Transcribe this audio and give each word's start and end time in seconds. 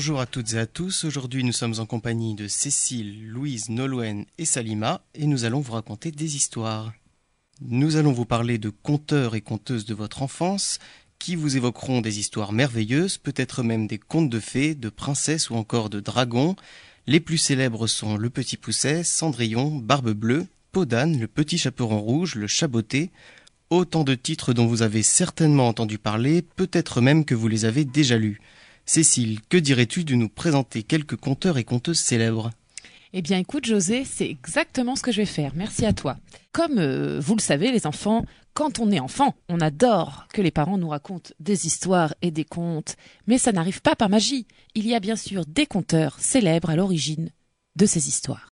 Bonjour 0.00 0.20
à 0.20 0.24
toutes 0.24 0.54
et 0.54 0.58
à 0.58 0.64
tous. 0.64 1.04
Aujourd'hui, 1.04 1.44
nous 1.44 1.52
sommes 1.52 1.74
en 1.78 1.84
compagnie 1.84 2.34
de 2.34 2.48
Cécile, 2.48 3.28
Louise, 3.28 3.68
Nolwenn 3.68 4.24
et 4.38 4.46
Salima 4.46 5.02
et 5.14 5.26
nous 5.26 5.44
allons 5.44 5.60
vous 5.60 5.74
raconter 5.74 6.10
des 6.10 6.36
histoires. 6.36 6.94
Nous 7.60 7.96
allons 7.96 8.12
vous 8.12 8.24
parler 8.24 8.56
de 8.56 8.70
conteurs 8.70 9.34
et 9.34 9.42
conteuses 9.42 9.84
de 9.84 9.92
votre 9.92 10.22
enfance 10.22 10.78
qui 11.18 11.36
vous 11.36 11.58
évoqueront 11.58 12.00
des 12.00 12.18
histoires 12.18 12.54
merveilleuses, 12.54 13.18
peut-être 13.18 13.62
même 13.62 13.86
des 13.86 13.98
contes 13.98 14.30
de 14.30 14.40
fées, 14.40 14.74
de 14.74 14.88
princesses 14.88 15.50
ou 15.50 15.54
encore 15.54 15.90
de 15.90 16.00
dragons. 16.00 16.56
Les 17.06 17.20
plus 17.20 17.36
célèbres 17.36 17.86
sont 17.86 18.16
Le 18.16 18.30
Petit 18.30 18.56
Pousset, 18.56 19.04
Cendrillon, 19.04 19.70
Barbe 19.70 20.12
Bleue, 20.12 20.46
Podane, 20.72 21.20
Le 21.20 21.28
Petit 21.28 21.58
Chaperon 21.58 22.00
Rouge, 22.00 22.36
Le 22.36 22.46
Chaboté, 22.46 23.10
autant 23.68 24.04
de 24.04 24.14
titres 24.14 24.54
dont 24.54 24.66
vous 24.66 24.80
avez 24.80 25.02
certainement 25.02 25.68
entendu 25.68 25.98
parler, 25.98 26.40
peut-être 26.40 27.02
même 27.02 27.26
que 27.26 27.34
vous 27.34 27.48
les 27.48 27.66
avez 27.66 27.84
déjà 27.84 28.16
lus. 28.16 28.40
Cécile, 28.92 29.40
que 29.42 29.56
dirais-tu 29.56 30.02
de 30.02 30.16
nous 30.16 30.28
présenter 30.28 30.82
quelques 30.82 31.14
conteurs 31.14 31.58
et 31.58 31.62
conteuses 31.62 32.00
célèbres? 32.00 32.50
Eh 33.12 33.22
bien 33.22 33.38
écoute 33.38 33.64
José, 33.64 34.04
c'est 34.04 34.28
exactement 34.28 34.96
ce 34.96 35.02
que 35.02 35.12
je 35.12 35.18
vais 35.18 35.26
faire. 35.26 35.52
Merci 35.54 35.86
à 35.86 35.92
toi. 35.92 36.16
Comme 36.50 36.80
euh, 36.80 37.20
vous 37.20 37.36
le 37.36 37.40
savez 37.40 37.70
les 37.70 37.86
enfants, 37.86 38.24
quand 38.52 38.80
on 38.80 38.90
est 38.90 38.98
enfant, 38.98 39.36
on 39.48 39.60
adore 39.60 40.26
que 40.32 40.42
les 40.42 40.50
parents 40.50 40.76
nous 40.76 40.88
racontent 40.88 41.30
des 41.38 41.68
histoires 41.68 42.12
et 42.20 42.32
des 42.32 42.42
contes, 42.44 42.96
mais 43.28 43.38
ça 43.38 43.52
n'arrive 43.52 43.80
pas 43.80 43.94
par 43.94 44.08
magie. 44.08 44.48
Il 44.74 44.88
y 44.88 44.94
a 44.96 44.98
bien 44.98 45.14
sûr 45.14 45.46
des 45.46 45.66
conteurs 45.66 46.18
célèbres 46.18 46.70
à 46.70 46.74
l'origine 46.74 47.30
de 47.76 47.86
ces 47.86 48.08
histoires. 48.08 48.48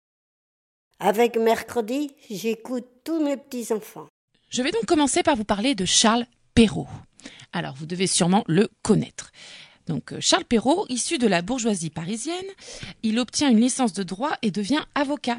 Avec 0.99 1.37
mercredi, 1.37 2.11
j'écoute 2.31 2.87
tous 3.05 3.23
mes 3.23 3.37
petits-enfants. 3.37 4.09
Je 4.49 4.63
vais 4.63 4.71
donc 4.71 4.87
commencer 4.87 5.23
par 5.23 5.37
vous 5.37 5.45
parler 5.45 5.75
de 5.75 5.85
Charles 5.85 6.25
Perrault. 6.55 6.89
Alors 7.53 7.75
vous 7.75 7.85
devez 7.85 8.07
sûrement 8.07 8.45
le 8.47 8.71
connaître. 8.81 9.31
Euh, 9.91 10.01
Charles 10.21 10.45
Perrault, 10.45 10.87
issu 10.89 11.19
de 11.19 11.27
la 11.27 11.43
bourgeoisie 11.43 11.91
parisienne, 11.91 12.37
il 13.03 13.19
obtient 13.19 13.51
une 13.51 13.61
licence 13.61 13.93
de 13.93 14.03
droit 14.03 14.37
et 14.43 14.51
devient 14.51 14.83
avocat. 14.95 15.39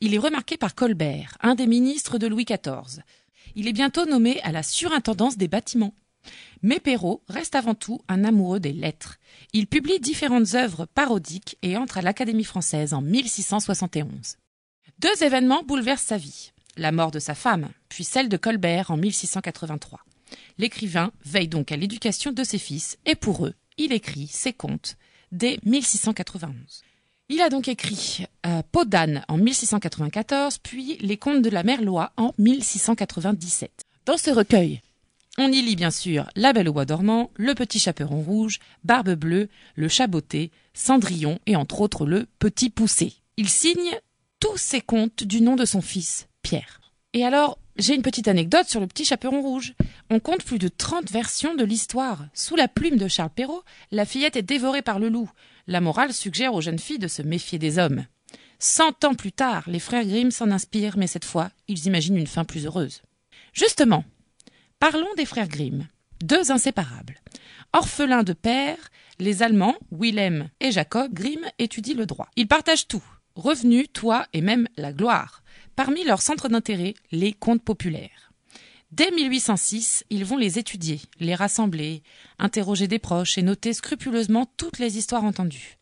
Il 0.00 0.14
est 0.14 0.18
remarqué 0.18 0.56
par 0.56 0.74
Colbert, 0.74 1.36
un 1.40 1.54
des 1.54 1.66
ministres 1.66 2.18
de 2.18 2.26
Louis 2.26 2.44
XIV. 2.44 3.02
Il 3.54 3.68
est 3.68 3.72
bientôt 3.72 4.06
nommé 4.06 4.40
à 4.42 4.52
la 4.52 4.62
surintendance 4.62 5.36
des 5.36 5.48
bâtiments. 5.48 5.94
Mais 6.62 6.80
Perrault 6.80 7.22
reste 7.28 7.54
avant 7.54 7.74
tout 7.74 8.00
un 8.08 8.24
amoureux 8.24 8.60
des 8.60 8.72
lettres. 8.72 9.18
Il 9.52 9.66
publie 9.66 10.00
différentes 10.00 10.54
œuvres 10.54 10.86
parodiques 10.86 11.56
et 11.62 11.76
entre 11.76 11.98
à 11.98 12.02
l'Académie 12.02 12.44
française 12.44 12.94
en 12.94 13.00
1671. 13.00 14.36
Deux 14.98 15.22
événements 15.22 15.62
bouleversent 15.62 16.02
sa 16.02 16.16
vie. 16.16 16.52
La 16.76 16.92
mort 16.92 17.10
de 17.10 17.18
sa 17.18 17.34
femme, 17.34 17.70
puis 17.88 18.04
celle 18.04 18.28
de 18.28 18.36
Colbert 18.36 18.90
en 18.90 18.96
1683. 18.96 20.00
L'écrivain 20.58 21.12
veille 21.24 21.48
donc 21.48 21.70
à 21.72 21.76
l'éducation 21.76 22.32
de 22.32 22.44
ses 22.44 22.58
fils 22.58 22.98
et 23.06 23.14
pour 23.14 23.46
eux, 23.46 23.54
il 23.78 23.92
écrit 23.92 24.26
ses 24.26 24.52
contes 24.52 24.96
dès 25.32 25.58
1691. 25.64 26.54
Il 27.28 27.40
a 27.40 27.48
donc 27.48 27.66
écrit 27.66 28.24
euh, 28.46 28.62
Peau 28.70 28.84
d'âne 28.84 29.24
en 29.28 29.36
1694, 29.36 30.58
puis 30.58 30.96
Les 31.00 31.16
contes 31.16 31.42
de 31.42 31.50
la 31.50 31.64
mère 31.64 31.82
Loi 31.82 32.12
en 32.16 32.32
1697. 32.38 33.84
Dans 34.04 34.16
ce 34.16 34.30
recueil, 34.30 34.80
on 35.38 35.50
y 35.50 35.60
lit 35.60 35.76
bien 35.76 35.90
sûr 35.90 36.28
La 36.36 36.52
Belle 36.52 36.68
au 36.68 36.72
bois 36.72 36.84
dormant, 36.84 37.30
Le 37.36 37.54
Petit 37.54 37.80
Chaperon 37.80 38.20
rouge, 38.20 38.60
Barbe 38.84 39.14
bleue, 39.14 39.48
Le 39.74 39.88
Chaboté, 39.88 40.50
Cendrillon 40.72 41.40
et 41.46 41.56
entre 41.56 41.80
autres 41.80 42.06
Le 42.06 42.26
Petit 42.38 42.70
Poussé. 42.70 43.14
Il 43.36 43.48
signe 43.48 43.98
tous 44.40 44.56
ses 44.56 44.80
contes 44.80 45.24
du 45.24 45.40
nom 45.40 45.56
de 45.56 45.64
son 45.64 45.80
fils, 45.80 46.28
Pierre. 46.42 46.80
Et 47.12 47.24
alors, 47.24 47.58
j'ai 47.78 47.94
une 47.94 48.02
petite 48.02 48.28
anecdote 48.28 48.68
sur 48.68 48.80
le 48.80 48.86
petit 48.86 49.04
chaperon 49.04 49.40
rouge. 49.40 49.74
On 50.10 50.20
compte 50.20 50.44
plus 50.44 50.58
de 50.58 50.68
30 50.68 51.10
versions 51.10 51.54
de 51.54 51.64
l'histoire. 51.64 52.26
Sous 52.32 52.56
la 52.56 52.68
plume 52.68 52.96
de 52.96 53.08
Charles 53.08 53.30
Perrault, 53.30 53.62
la 53.90 54.04
fillette 54.04 54.36
est 54.36 54.42
dévorée 54.42 54.82
par 54.82 54.98
le 54.98 55.08
loup. 55.08 55.30
La 55.66 55.80
morale 55.80 56.12
suggère 56.12 56.54
aux 56.54 56.60
jeunes 56.60 56.78
filles 56.78 56.98
de 56.98 57.08
se 57.08 57.22
méfier 57.22 57.58
des 57.58 57.78
hommes. 57.78 58.06
Cent 58.58 59.04
ans 59.04 59.14
plus 59.14 59.32
tard, 59.32 59.64
les 59.66 59.80
frères 59.80 60.06
Grimm 60.06 60.30
s'en 60.30 60.50
inspirent, 60.50 60.96
mais 60.96 61.06
cette 61.06 61.24
fois, 61.24 61.50
ils 61.68 61.86
imaginent 61.86 62.16
une 62.16 62.26
fin 62.26 62.44
plus 62.44 62.64
heureuse. 62.64 63.02
Justement, 63.52 64.04
parlons 64.78 65.12
des 65.16 65.26
frères 65.26 65.48
Grimm, 65.48 65.86
deux 66.22 66.50
inséparables. 66.50 67.16
Orphelins 67.74 68.22
de 68.22 68.32
père, 68.32 68.78
les 69.18 69.42
Allemands, 69.42 69.76
Wilhelm 69.90 70.48
et 70.60 70.72
Jacob 70.72 71.12
Grimm, 71.12 71.44
étudient 71.58 71.96
le 71.96 72.06
droit. 72.06 72.28
Ils 72.36 72.48
partagent 72.48 72.88
tout, 72.88 73.04
revenus, 73.34 73.88
toit 73.92 74.26
et 74.32 74.40
même 74.40 74.68
la 74.76 74.92
gloire. 74.92 75.42
Parmi 75.76 76.04
leurs 76.04 76.22
centres 76.22 76.48
d'intérêt, 76.48 76.94
les 77.12 77.34
contes 77.34 77.62
populaires. 77.62 78.32
Dès 78.92 79.10
1806, 79.10 80.04
ils 80.08 80.24
vont 80.24 80.38
les 80.38 80.58
étudier, 80.58 81.00
les 81.20 81.34
rassembler, 81.34 82.02
interroger 82.38 82.88
des 82.88 82.98
proches 82.98 83.36
et 83.36 83.42
noter 83.42 83.74
scrupuleusement 83.74 84.50
toutes 84.56 84.78
les 84.78 84.96
histoires 84.96 85.24
entendues. 85.24 85.76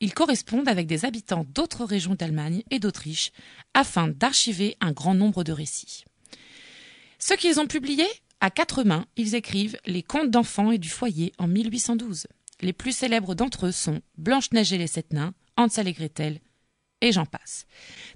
Ils 0.00 0.12
correspondent 0.12 0.68
avec 0.68 0.86
des 0.86 1.06
habitants 1.06 1.46
d'autres 1.54 1.86
régions 1.86 2.14
d'Allemagne 2.14 2.62
et 2.70 2.78
d'Autriche 2.78 3.32
afin 3.72 4.08
d'archiver 4.08 4.76
un 4.82 4.92
grand 4.92 5.14
nombre 5.14 5.42
de 5.42 5.52
récits. 5.52 6.04
Ce 7.18 7.32
qu'ils 7.32 7.60
ont 7.60 7.66
publié, 7.66 8.04
à 8.40 8.50
quatre 8.50 8.84
mains, 8.84 9.06
ils 9.16 9.34
écrivent 9.34 9.78
Les 9.86 10.02
contes 10.02 10.30
d'enfants 10.30 10.70
et 10.70 10.78
du 10.78 10.90
foyer 10.90 11.32
en 11.38 11.48
1812. 11.48 12.26
Les 12.60 12.74
plus 12.74 12.92
célèbres 12.92 13.34
d'entre 13.34 13.68
eux 13.68 13.72
sont 13.72 14.02
Blanche-Neige 14.18 14.74
et 14.74 14.78
les 14.78 14.86
sept 14.86 15.14
nains, 15.14 15.32
Hansel 15.56 15.88
et 15.88 15.92
Gretel 15.94 16.40
et 17.00 17.12
j'en 17.12 17.26
passe. 17.26 17.66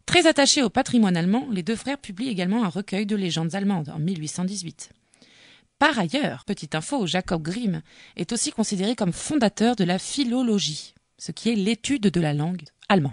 Très 0.06 0.26
attachés 0.26 0.62
au 0.62 0.70
patrimoine 0.70 1.16
allemand, 1.16 1.48
les 1.50 1.62
deux 1.62 1.76
frères 1.76 1.98
publient 1.98 2.28
également 2.28 2.64
un 2.64 2.68
recueil 2.68 3.06
de 3.06 3.16
légendes 3.16 3.54
allemandes 3.54 3.88
en 3.88 3.98
1818. 3.98 4.90
Par 5.78 5.98
ailleurs, 5.98 6.44
petite 6.44 6.74
info, 6.74 7.06
Jacob 7.06 7.42
Grimm 7.42 7.82
est 8.16 8.32
aussi 8.32 8.52
considéré 8.52 8.94
comme 8.94 9.12
fondateur 9.12 9.76
de 9.76 9.84
la 9.84 9.98
philologie, 9.98 10.94
ce 11.18 11.32
qui 11.32 11.50
est 11.50 11.56
l'étude 11.56 12.08
de 12.08 12.20
la 12.20 12.34
langue 12.34 12.62
allemande. 12.88 13.12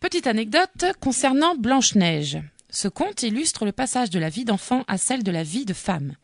Petite 0.00 0.26
anecdote 0.26 0.84
concernant 1.00 1.56
Blanche-Neige. 1.56 2.38
Ce 2.70 2.88
conte 2.88 3.22
illustre 3.22 3.64
le 3.64 3.72
passage 3.72 4.10
de 4.10 4.18
la 4.18 4.28
vie 4.28 4.44
d'enfant 4.44 4.84
à 4.86 4.98
celle 4.98 5.22
de 5.22 5.30
la 5.30 5.42
vie 5.42 5.64
de 5.64 5.74
femme. 5.74 6.14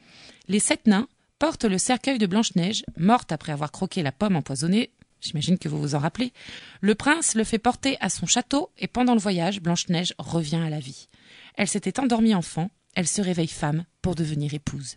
Les 0.47 0.61
sept 0.61 0.87
nains 0.87 1.09
portent 1.39 1.65
le 1.65 1.79
cercueil 1.79 2.19
de 2.19 2.27
Blanche-Neige, 2.27 2.85
morte 2.97 3.33
après 3.33 3.53
avoir 3.53 3.73
croqué 3.73 4.03
la 4.03 4.13
pomme 4.13 4.37
empoisonnée 4.37 4.91
J'imagine 5.25 5.59
que 5.59 5.69
vous 5.69 5.81
vous 5.81 5.95
en 5.95 6.01
rappelez. 6.01 6.33
Le 6.81 6.95
prince 6.95 7.35
le 7.35 7.45
fait 7.45 7.59
porter 7.59 7.97
à 8.01 8.11
son 8.11 8.27
château 8.27 8.71
et 8.79 8.87
pendant 8.87 9.15
le 9.15 9.21
voyage, 9.21 9.61
Blanche-Neige 9.61 10.15
revient 10.19 10.62
à 10.65 10.71
la 10.71 10.81
vie. 10.81 11.09
Elle 11.57 11.69
s'était 11.69 11.99
endormie 11.99 12.35
enfant, 12.35 12.71
elle 12.95 13.09
se 13.09 13.23
réveille 13.23 13.49
femme 13.49 13.85
pour 14.03 14.15
devenir 14.15 14.53
épouse. 14.53 14.97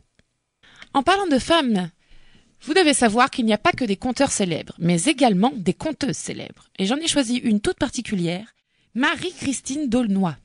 En 0.93 1.01
parlant 1.01 1.27
de 1.27 1.39
femmes, 1.39 1.89
vous 2.61 2.73
devez 2.73 2.93
savoir 2.93 3.29
qu'il 3.29 3.45
n'y 3.45 3.53
a 3.53 3.57
pas 3.57 3.71
que 3.71 3.85
des 3.85 3.97
conteurs 3.97 4.31
célèbres, 4.31 4.75
mais 4.79 5.03
également 5.03 5.53
des 5.55 5.73
conteuses 5.73 6.17
célèbres. 6.17 6.69
Et 6.77 6.85
j'en 6.85 6.97
ai 6.97 7.07
choisi 7.07 7.37
une 7.37 7.61
toute 7.61 7.77
particulière, 7.77 8.53
Marie-Christine 8.95 9.87
d'Aulnoy. 9.87 10.35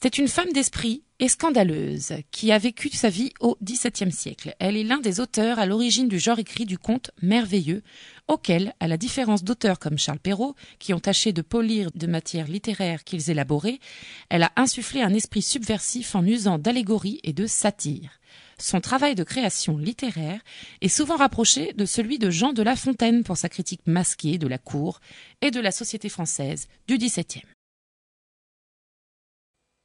C'était 0.00 0.22
une 0.22 0.28
femme 0.28 0.52
d'esprit 0.52 1.02
et 1.18 1.26
scandaleuse 1.26 2.12
qui 2.30 2.52
a 2.52 2.58
vécu 2.58 2.88
sa 2.90 3.08
vie 3.08 3.32
au 3.40 3.58
XVIIe 3.60 4.12
siècle. 4.12 4.54
Elle 4.60 4.76
est 4.76 4.84
l'un 4.84 4.98
des 4.98 5.18
auteurs 5.18 5.58
à 5.58 5.66
l'origine 5.66 6.06
du 6.06 6.20
genre 6.20 6.38
écrit 6.38 6.66
du 6.66 6.78
conte 6.78 7.10
merveilleux, 7.20 7.82
auquel, 8.28 8.74
à 8.78 8.86
la 8.86 8.96
différence 8.96 9.42
d'auteurs 9.42 9.80
comme 9.80 9.98
Charles 9.98 10.20
Perrault, 10.20 10.54
qui 10.78 10.94
ont 10.94 11.00
tâché 11.00 11.32
de 11.32 11.42
polir 11.42 11.90
de 11.96 12.06
matières 12.06 12.46
littéraires 12.46 13.02
qu'ils 13.02 13.28
élaboraient, 13.28 13.80
elle 14.28 14.44
a 14.44 14.52
insufflé 14.54 15.02
un 15.02 15.12
esprit 15.14 15.42
subversif 15.42 16.14
en 16.14 16.24
usant 16.24 16.58
d'allégories 16.58 17.18
et 17.24 17.32
de 17.32 17.48
satire. 17.48 18.20
Son 18.56 18.80
travail 18.80 19.16
de 19.16 19.24
création 19.24 19.78
littéraire 19.78 20.42
est 20.80 20.86
souvent 20.86 21.16
rapproché 21.16 21.72
de 21.72 21.86
celui 21.86 22.20
de 22.20 22.30
Jean 22.30 22.52
de 22.52 22.62
La 22.62 22.76
Fontaine 22.76 23.24
pour 23.24 23.36
sa 23.36 23.48
critique 23.48 23.84
masquée 23.84 24.38
de 24.38 24.46
la 24.46 24.58
cour 24.58 25.00
et 25.42 25.50
de 25.50 25.58
la 25.58 25.72
société 25.72 26.08
française 26.08 26.68
du 26.86 26.98
XVIIe. 26.98 27.42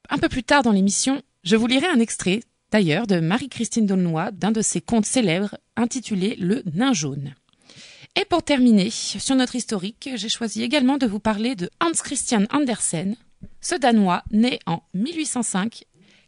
Un 0.10 0.18
peu 0.18 0.30
plus 0.30 0.44
tard 0.44 0.64
dans 0.64 0.72
l'émission, 0.72 1.22
je 1.44 1.56
vous 1.56 1.68
lirai 1.68 1.88
un 1.88 2.00
extrait, 2.00 2.42
d'ailleurs, 2.72 3.08
de 3.08 3.20
Marie-Christine 3.20 3.86
Daulnoy 3.86 4.32
d'un 4.34 4.52
de 4.52 4.62
ses 4.62 4.82
contes 4.82 5.06
célèbres 5.06 5.58
intitulé 5.76 6.36
Le 6.40 6.62
Nain 6.74 6.94
jaune. 6.94 7.34
Et 8.16 8.26
pour 8.26 8.44
terminer 8.44 8.90
sur 8.92 9.36
notre 9.36 9.56
historique, 9.56 10.10
j'ai 10.16 10.30
choisi 10.30 10.62
également 10.62 10.98
de 10.98 11.08
vous 11.08 11.20
parler 11.20 11.56
de 11.56 11.70
Hans 11.80 11.92
Christian 11.92 12.46
Andersen, 12.52 13.16
ce 13.62 13.76
Danois, 13.76 14.24
né 14.32 14.60
en 14.66 14.84
1805, 14.94 15.86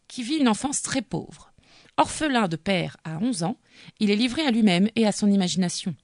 qui 0.07 0.23
vit 0.23 0.37
une 0.37 0.47
enfance 0.47 0.81
très 0.81 1.01
pauvre. 1.01 1.51
Orphelin 1.97 2.47
de 2.47 2.55
père 2.55 2.97
à 3.03 3.19
11 3.19 3.43
ans, 3.43 3.57
il 3.99 4.09
est 4.09 4.15
livré 4.15 4.41
à 4.45 4.51
lui-même 4.51 4.89
et 4.95 5.05
à 5.05 5.11
son 5.11 5.31
imagination. 5.31 5.95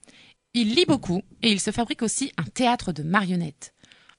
Il 0.53 0.75
lit 0.75 0.85
beaucoup 0.85 1.21
et 1.41 1.51
il 1.51 1.59
se 1.59 1.71
fabrique 1.71 2.01
aussi 2.01 2.31
un 2.37 2.43
théâtre 2.43 2.91
de 2.91 3.03
marionnettes. 3.03 3.73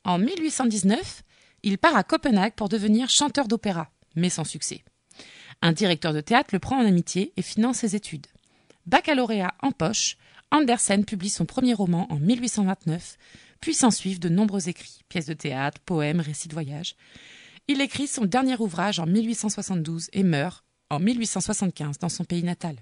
En 0.05 0.19
1819, 0.19 1.23
il 1.63 1.79
part 1.79 1.97
à 1.97 2.05
Copenhague 2.05 2.55
pour 2.55 2.69
devenir 2.69 3.09
chanteur 3.09 3.49
d'opéra, 3.49 3.91
mais 4.15 4.31
sans 4.31 4.45
succès. 4.45 4.85
Un 5.61 5.73
directeur 5.73 6.13
de 6.13 6.21
théâtre 6.21 6.51
le 6.53 6.59
prend 6.59 6.79
en 6.79 6.87
amitié 6.87 7.33
et 7.37 7.43
finance 7.43 7.79
ses 7.79 7.95
études. 7.95 8.27
Baccalauréat 8.87 9.55
en 9.63 9.71
poche, 9.71 10.17
Andersen 10.51 11.05
publie 11.05 11.31
son 11.31 11.47
premier 11.47 11.73
roman 11.73 12.07
en 12.13 12.19
1829, 12.19 13.17
puis 13.61 13.75
s'ensuivent 13.75 14.19
de 14.19 14.29
nombreux 14.29 14.69
écrits, 14.69 15.01
pièces 15.09 15.27
de 15.27 15.35
théâtre, 15.35 15.81
poèmes, 15.85 16.21
récits 16.21 16.49
de 16.49 16.55
voyage. 16.55 16.97
Il 17.69 17.81
écrit 17.81 18.09
son 18.09 18.25
dernier 18.25 18.57
ouvrage 18.57 18.99
en 18.99 19.07
1872 19.07 20.09
et 20.13 20.25
meurt 20.25 20.65
en 20.91 20.99
1875 20.99 21.99
dans 21.99 22.09
son 22.09 22.25
pays 22.25 22.43
natal. 22.43 22.77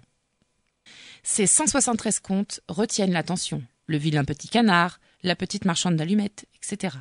Ses 1.23 1.47
173 1.47 2.19
contes 2.21 2.61
retiennent 2.69 3.12
l'attention. 3.12 3.62
Le 3.87 3.99
vilain 3.99 4.25
petit 4.25 4.49
canard, 4.49 5.00
la 5.22 5.37
petite 5.37 5.64
marchande 5.64 5.96
d'allumettes, 5.96 6.46
etc. 6.56 6.96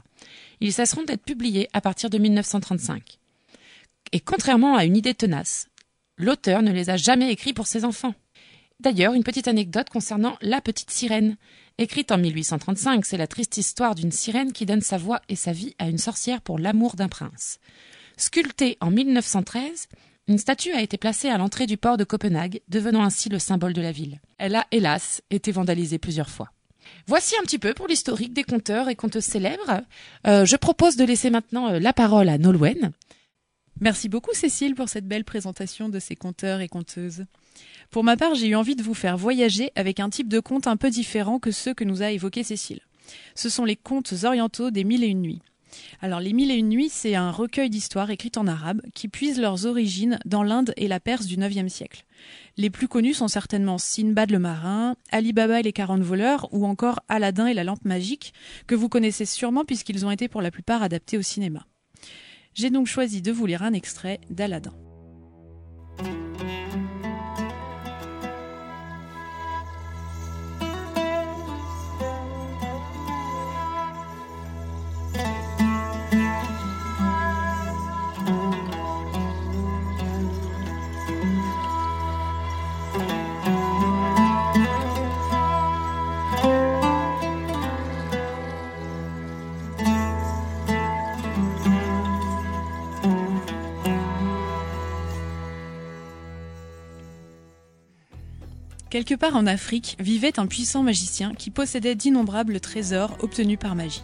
Ils 0.60 0.74
cesseront 0.74 1.04
d'être 1.04 1.24
publiés 1.24 1.70
à 1.74 1.82
partir 1.82 2.10
de 2.10 2.18
1935. 2.18 3.20
Et 4.12 4.20
contrairement 4.20 4.76
à 4.76 4.86
une 4.86 4.98
idée 4.98 5.14
tenace, 5.14 5.68
l'auteur 6.18 6.62
ne 6.62 6.72
les 6.72 6.90
a 6.90 6.98
jamais 6.98 7.32
écrits 7.32 7.54
pour 7.54 7.68
ses 7.68 7.86
enfants. 7.86 8.16
D'ailleurs, 8.80 9.14
une 9.14 9.24
petite 9.24 9.48
anecdote 9.48 9.90
concernant 9.90 10.38
La 10.42 10.62
petite 10.62 10.92
sirène. 10.92 11.36
Écrite 11.78 12.12
en 12.12 12.18
1835, 12.18 13.06
c'est 13.06 13.18
la 13.18 13.28
triste 13.28 13.58
histoire 13.58 13.94
d'une 13.94 14.12
sirène 14.12 14.54
qui 14.54 14.66
donne 14.66 14.82
sa 14.82 14.98
voix 14.98 15.22
et 15.28 15.36
sa 15.36 15.52
vie 15.52 15.76
à 15.80 15.90
une 15.90 15.98
sorcière 15.98 16.42
pour 16.42 16.60
l'amour 16.60 16.96
d'un 16.96 17.10
prince. 17.10 17.60
Sculptée 18.18 18.78
en 18.82 18.92
1913, 18.92 19.88
une 20.28 20.38
statue 20.38 20.72
a 20.74 20.82
été 20.82 20.98
placée 20.98 21.30
à 21.30 21.38
l'entrée 21.38 21.66
du 21.66 21.78
port 21.78 21.98
de 21.98 22.04
Copenhague, 22.04 22.62
devenant 22.68 23.04
ainsi 23.04 23.30
le 23.30 23.40
symbole 23.40 23.74
de 23.74 23.82
la 23.82 23.92
ville. 23.92 24.20
Elle 24.38 24.56
a, 24.56 24.66
hélas, 24.72 25.22
été 25.30 25.52
vandalisée 25.52 25.98
plusieurs 25.98 26.30
fois. 26.30 26.52
Voici 27.08 27.36
un 27.40 27.44
petit 27.44 27.60
peu 27.60 27.74
pour 27.74 27.88
l'historique 27.88 28.34
des 28.34 28.44
conteurs 28.44 28.90
et 28.90 28.96
conteuses 28.96 29.26
célèbres. 29.26 29.82
Euh, 30.28 30.46
je 30.46 30.56
propose 30.56 30.96
de 30.96 31.06
laisser 31.06 31.30
maintenant 31.30 31.74
euh, 31.74 31.80
la 31.80 31.94
parole 31.94 32.30
à 32.30 32.38
Nolwenn. 32.38 32.92
Merci 33.82 34.10
beaucoup 34.10 34.34
Cécile 34.34 34.76
pour 34.76 34.90
cette 34.90 35.08
belle 35.08 35.24
présentation 35.24 35.88
de 35.90 36.00
ces 36.00 36.16
conteurs 36.16 36.60
et 36.60 36.68
conteuses. 36.68 37.26
Pour 37.92 38.04
ma 38.04 38.18
part, 38.18 38.36
j'ai 38.36 38.48
eu 38.48 38.56
envie 38.56 38.76
de 38.76 38.84
vous 38.84 38.94
faire 38.94 39.18
voyager 39.18 39.72
avec 39.76 40.00
un 40.00 40.10
type 40.10 40.28
de 40.28 40.40
conte 40.40 40.68
un 40.68 40.78
peu 40.78 40.90
différent 40.90 41.40
que 41.40 41.52
ceux 41.52 41.74
que 41.74 41.86
nous 41.86 42.02
a 42.02 42.12
évoqués 42.12 42.44
Cécile. 42.44 42.82
Ce 43.36 43.50
sont 43.50 43.66
les 43.66 43.76
contes 43.76 44.14
orientaux 44.24 44.70
des 44.70 44.84
Mille 44.84 45.04
et 45.04 45.08
une 45.08 45.22
nuits. 45.22 45.42
Alors 46.02 46.20
les 46.20 46.34
Mille 46.34 46.52
et 46.52 46.56
une 46.56 46.70
nuits, 46.70 46.90
c'est 46.90 47.16
un 47.16 47.32
recueil 47.32 47.70
d'histoires 47.70 48.10
écrites 48.10 48.38
en 48.38 48.48
arabe 48.48 48.82
qui 48.94 49.08
puisent 49.08 49.40
leurs 49.40 49.66
origines 49.66 50.20
dans 50.26 50.44
l'Inde 50.44 50.74
et 50.78 50.88
la 50.88 51.00
Perse 51.00 51.26
du 51.26 51.36
IXe 51.36 51.72
siècle. 51.72 52.06
Les 52.58 52.70
plus 52.70 52.88
connus 52.88 53.14
sont 53.14 53.28
certainement 53.28 53.78
Sinbad 53.78 54.32
le 54.32 54.40
marin, 54.40 54.96
Ali 55.12 55.34
Baba 55.34 55.60
et 55.60 55.64
les 55.64 55.74
quarante 55.74 56.02
voleurs 56.02 56.48
ou 56.52 56.66
encore 56.66 57.00
Aladdin 57.08 57.48
et 57.48 57.54
la 57.54 57.64
lampe 57.64 57.86
magique 57.86 58.34
que 58.68 58.76
vous 58.76 58.90
connaissez 58.90 59.26
sûrement 59.26 59.66
puisqu'ils 59.66 60.06
ont 60.06 60.12
été 60.12 60.28
pour 60.28 60.42
la 60.42 60.52
plupart 60.52 60.84
adaptés 60.84 61.18
au 61.18 61.22
cinéma. 61.22 61.66
J'ai 62.54 62.70
donc 62.70 62.88
choisi 62.88 63.22
de 63.22 63.32
vous 63.32 63.46
lire 63.46 63.64
un 63.64 63.74
extrait 63.74 64.20
d'Aladin. 64.30 64.74
Quelque 99.00 99.16
part 99.16 99.38
en 99.38 99.48
Afrique 99.48 99.96
vivait 100.02 100.42
un 100.42 100.46
puissant 100.46 100.84
magicien 100.84 101.34
qui 101.34 101.52
possédait 101.52 101.96
d'innombrables 101.96 102.60
trésors 102.60 103.16
obtenus 103.22 103.58
par 103.58 103.74
magie. 103.74 104.04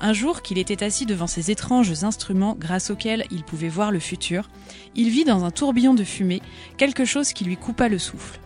Un 0.00 0.12
jour 0.12 0.40
qu'il 0.40 0.58
était 0.58 0.84
assis 0.84 1.04
devant 1.04 1.26
ces 1.26 1.50
étranges 1.50 2.04
instruments 2.04 2.54
grâce 2.56 2.90
auxquels 2.90 3.24
il 3.32 3.42
pouvait 3.42 3.68
voir 3.68 3.90
le 3.90 3.98
futur, 3.98 4.48
il 4.94 5.10
vit 5.10 5.24
dans 5.24 5.44
un 5.44 5.50
tourbillon 5.50 5.94
de 5.94 6.04
fumée 6.04 6.42
quelque 6.76 7.04
chose 7.04 7.32
qui 7.32 7.42
lui 7.42 7.56
coupa 7.56 7.88
le 7.88 7.98
souffle. 7.98 8.38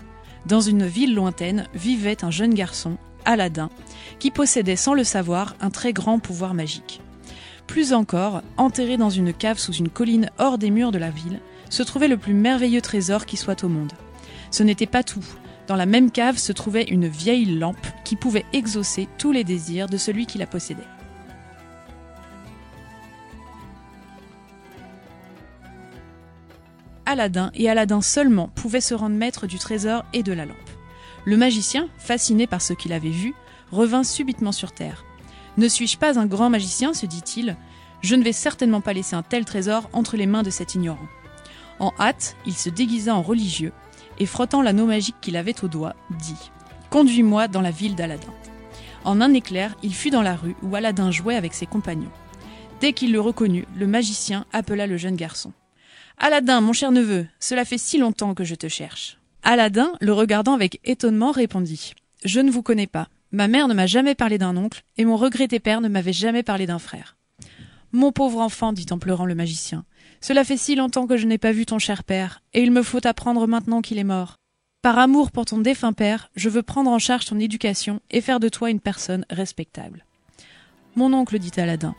Dans 0.47 0.63
une 0.63 0.87
ville 0.87 1.15
lointaine 1.15 1.67
vivait 1.75 2.25
un 2.25 2.31
jeune 2.31 2.55
garçon, 2.55 2.97
Aladdin, 3.27 3.69
qui 4.19 4.31
possédait 4.31 4.77
sans 4.77 4.95
le 4.95 5.05
savoir 5.05 5.55
un 5.61 5.69
très 5.69 5.93
grand 5.93 6.19
pouvoir 6.19 6.55
magique. 6.55 7.03
Plus 7.67 7.93
encore, 7.93 8.41
enterré 8.57 8.97
dans 8.97 9.11
une 9.11 9.35
cave 9.35 9.59
sous 9.59 9.75
une 9.75 9.91
colline 9.91 10.31
hors 10.39 10.57
des 10.57 10.71
murs 10.71 10.93
de 10.93 10.99
la 10.99 11.11
ville, 11.11 11.41
se 11.69 11.83
trouvait 11.83 12.09
le 12.09 12.17
plus 12.17 12.33
merveilleux 12.33 12.81
trésor 12.81 13.27
qui 13.27 13.37
soit 13.37 13.65
au 13.65 13.69
monde. 13.69 13.93
Ce 14.51 14.63
n'était 14.63 14.87
pas 14.87 15.03
tout. 15.03 15.25
Dans 15.71 15.77
la 15.77 15.87
même 15.87 16.11
cave 16.11 16.37
se 16.37 16.51
trouvait 16.51 16.83
une 16.83 17.07
vieille 17.07 17.45
lampe 17.45 17.87
qui 18.03 18.17
pouvait 18.17 18.45
exaucer 18.53 19.07
tous 19.19 19.31
les 19.31 19.45
désirs 19.45 19.89
de 19.89 19.99
celui 19.99 20.27
qui 20.27 20.37
la 20.37 20.49
possédait. 20.49 20.83
Aladdin 27.07 27.53
et 27.55 27.71
Aladdin 27.71 28.03
seulement 28.03 28.49
pouvaient 28.49 28.81
se 28.81 28.95
rendre 28.95 29.15
maître 29.15 29.47
du 29.47 29.61
trésor 29.61 30.05
et 30.13 30.25
de 30.25 30.33
la 30.33 30.45
lampe. 30.45 30.57
Le 31.25 31.37
magicien, 31.37 31.87
fasciné 31.99 32.49
par 32.49 32.63
ce 32.63 32.73
qu'il 32.73 32.93
avait 32.93 33.09
vu, 33.09 33.33
revint 33.71 34.03
subitement 34.03 34.51
sur 34.51 34.73
terre. 34.73 35.05
Ne 35.57 35.69
suis-je 35.69 35.99
pas 35.99 36.19
un 36.19 36.27
grand 36.27 36.51
magicien 36.51 36.95
se 36.95 37.07
dit-il. 37.07 37.57
Je 38.01 38.17
ne 38.17 38.25
vais 38.25 38.33
certainement 38.33 38.81
pas 38.81 38.93
laisser 38.93 39.15
un 39.15 39.23
tel 39.23 39.45
trésor 39.45 39.89
entre 39.93 40.17
les 40.17 40.27
mains 40.27 40.43
de 40.43 40.51
cet 40.51 40.75
ignorant. 40.75 41.07
En 41.79 41.93
hâte, 42.01 42.35
il 42.45 42.55
se 42.55 42.71
déguisa 42.71 43.15
en 43.15 43.23
religieux 43.23 43.73
et 44.21 44.27
frottant 44.27 44.63
l'anneau 44.63 44.87
magique 44.87 45.17
qu'il 45.21 45.37
avait 45.37 45.65
au 45.65 45.69
doigt, 45.69 45.97
dit 46.21 46.51
Conduis-moi 46.91 47.49
dans 47.49 47.63
la 47.63 47.71
ville 47.73 47.97
d'Aladin. 47.97 48.33
En 49.05 49.21
un 49.21 49.33
éclair, 49.33 49.75
il 49.83 49.95
fut 49.95 50.11
dans 50.11 50.23
la 50.23 50.37
rue 50.37 50.55
où 50.63 50.77
Aladin 50.77 51.11
jouait 51.11 51.37
avec 51.37 51.55
ses 51.55 51.67
compagnons. 51.67 52.13
Dès 52.81 52.93
qu'il 52.93 53.13
le 53.13 53.21
reconnut, 53.21 53.67
le 53.77 53.87
magicien 53.87 54.45
appela 54.53 54.87
le 54.87 54.99
jeune 54.99 55.17
garçon. 55.17 55.53
Aladin, 56.19 56.61
mon 56.61 56.75
cher 56.75 56.93
neveu, 56.93 57.27
cela 57.39 57.65
fait 57.65 57.79
si 57.79 57.99
longtemps 57.99 58.35
que 58.35 58.45
je 58.45 58.55
te 58.55 58.69
cherche. 58.69 59.19
Aladin, 59.43 59.93
le 60.01 60.13
regardant 60.13 60.55
avec 60.55 60.81
étonnement, 60.85 61.31
répondit 61.31 61.95
Je 62.25 62.41
ne 62.41 62.51
vous 62.51 62.63
connais 62.63 62.87
pas. 62.87 63.09
Ma 63.33 63.49
mère 63.49 63.69
ne 63.69 63.75
m'a 63.75 63.87
jamais 63.87 64.15
parlé 64.15 64.37
d'un 64.37 64.57
oncle, 64.57 64.83
et 64.99 65.05
mon 65.07 65.17
regretté 65.17 65.61
père 65.61 65.81
ne 65.81 65.89
m'avait 65.89 66.13
jamais 66.13 66.43
parlé 66.43 66.67
d'un 66.67 66.79
frère. 66.79 67.17
Mon 67.93 68.13
pauvre 68.13 68.41
enfant, 68.41 68.73
dit 68.73 68.87
en 68.91 68.99
pleurant 68.99 69.25
le 69.25 69.35
magicien, 69.35 69.85
cela 70.21 70.45
fait 70.45 70.57
si 70.57 70.75
longtemps 70.75 71.07
que 71.07 71.17
je 71.17 71.27
n'ai 71.27 71.39
pas 71.39 71.53
vu 71.53 71.67
ton 71.67 71.79
cher 71.79 72.05
père, 72.05 72.43
et 72.53 72.63
il 72.63 72.71
me 72.71 72.83
faut 72.83 73.07
apprendre 73.07 73.47
maintenant 73.47 73.81
qu'il 73.81 73.99
est 73.99 74.05
mort. 74.05 74.37
Par 74.83 74.99
amour 74.99 75.31
pour 75.31 75.45
ton 75.45 75.59
défunt 75.59 75.93
père, 75.93 76.31
je 76.37 76.49
veux 76.49 76.63
prendre 76.63 76.91
en 76.91 76.99
charge 76.99 77.27
ton 77.27 77.39
éducation 77.39 78.01
et 78.11 78.21
faire 78.21 78.41
de 78.41 78.49
toi 78.49 78.71
une 78.71 78.81
personne 78.81 79.27
respectable. 79.31 80.05
Mon 80.97 81.13
oncle, 81.13 81.39
dit 81.39 81.59
Aladin, 81.59 81.95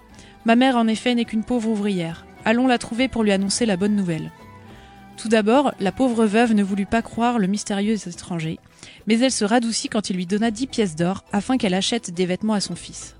ma 0.46 0.56
mère 0.56 0.78
en 0.78 0.88
effet 0.88 1.16
n'est 1.16 1.26
qu'une 1.26 1.44
pauvre 1.44 1.70
ouvrière. 1.70 2.26
Allons 2.44 2.68
la 2.68 2.78
trouver 2.78 3.08
pour 3.08 3.24
lui 3.24 3.32
annoncer 3.32 3.66
la 3.66 3.78
bonne 3.78 3.96
nouvelle. 3.96 4.32
Tout 5.18 5.30
d'abord, 5.30 5.74
la 5.80 5.92
pauvre 5.92 6.26
veuve 6.26 6.54
ne 6.54 6.64
voulut 6.64 6.88
pas 6.88 7.04
croire 7.04 7.38
le 7.38 7.46
mystérieux 7.46 7.98
étranger, 8.08 8.58
mais 9.06 9.20
elle 9.20 9.32
se 9.32 9.46
radoucit 9.46 9.90
quand 9.90 10.10
il 10.10 10.16
lui 10.16 10.26
donna 10.26 10.50
dix 10.50 10.66
pièces 10.66 10.96
d'or 10.96 11.24
afin 11.32 11.58
qu'elle 11.58 11.76
achète 11.76 12.12
des 12.12 12.26
vêtements 12.26 12.54
à 12.56 12.62
son 12.62 12.76
fils. 12.76 13.16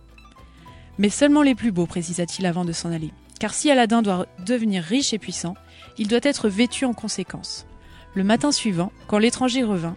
Mais 0.98 1.10
seulement 1.10 1.44
les 1.44 1.56
plus 1.56 1.72
beaux, 1.72 1.86
précisa-t-il 1.86 2.48
avant 2.48 2.66
de 2.66 2.72
s'en 2.72 2.92
aller 2.92 3.12
car 3.42 3.56
si 3.56 3.72
Aladdin 3.72 4.04
doit 4.04 4.28
devenir 4.46 4.84
riche 4.84 5.14
et 5.14 5.18
puissant, 5.18 5.56
il 5.98 6.08
doit 6.08 6.20
être 6.22 6.48
vêtu 6.48 6.86
en 6.86 6.94
conséquence. 6.94 7.66
Le 8.14 8.24
matin 8.24 8.52
suivant, 8.52 8.92
quand 9.08 9.18
l'étranger 9.18 9.64
revint, 9.64 9.96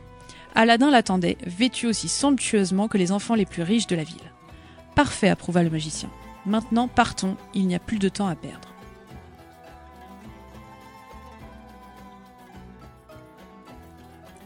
Aladdin 0.55 0.91
l'attendait, 0.91 1.37
vêtu 1.45 1.87
aussi 1.87 2.09
somptueusement 2.09 2.89
que 2.89 2.97
les 2.97 3.13
enfants 3.13 3.35
les 3.35 3.45
plus 3.45 3.63
riches 3.63 3.87
de 3.87 3.97
la 3.97 4.03
ville. 4.03 4.33
Parfait, 4.95 5.29
approuva 5.29 5.63
le 5.63 5.69
magicien. 5.69 6.09
Maintenant, 6.47 6.89
partons, 6.89 7.37
il 7.53 7.67
n'y 7.67 7.75
a 7.75 7.79
plus 7.79 7.99
de 7.99 8.09
temps 8.09 8.29
à 8.29 8.35
perdre. 8.35 8.73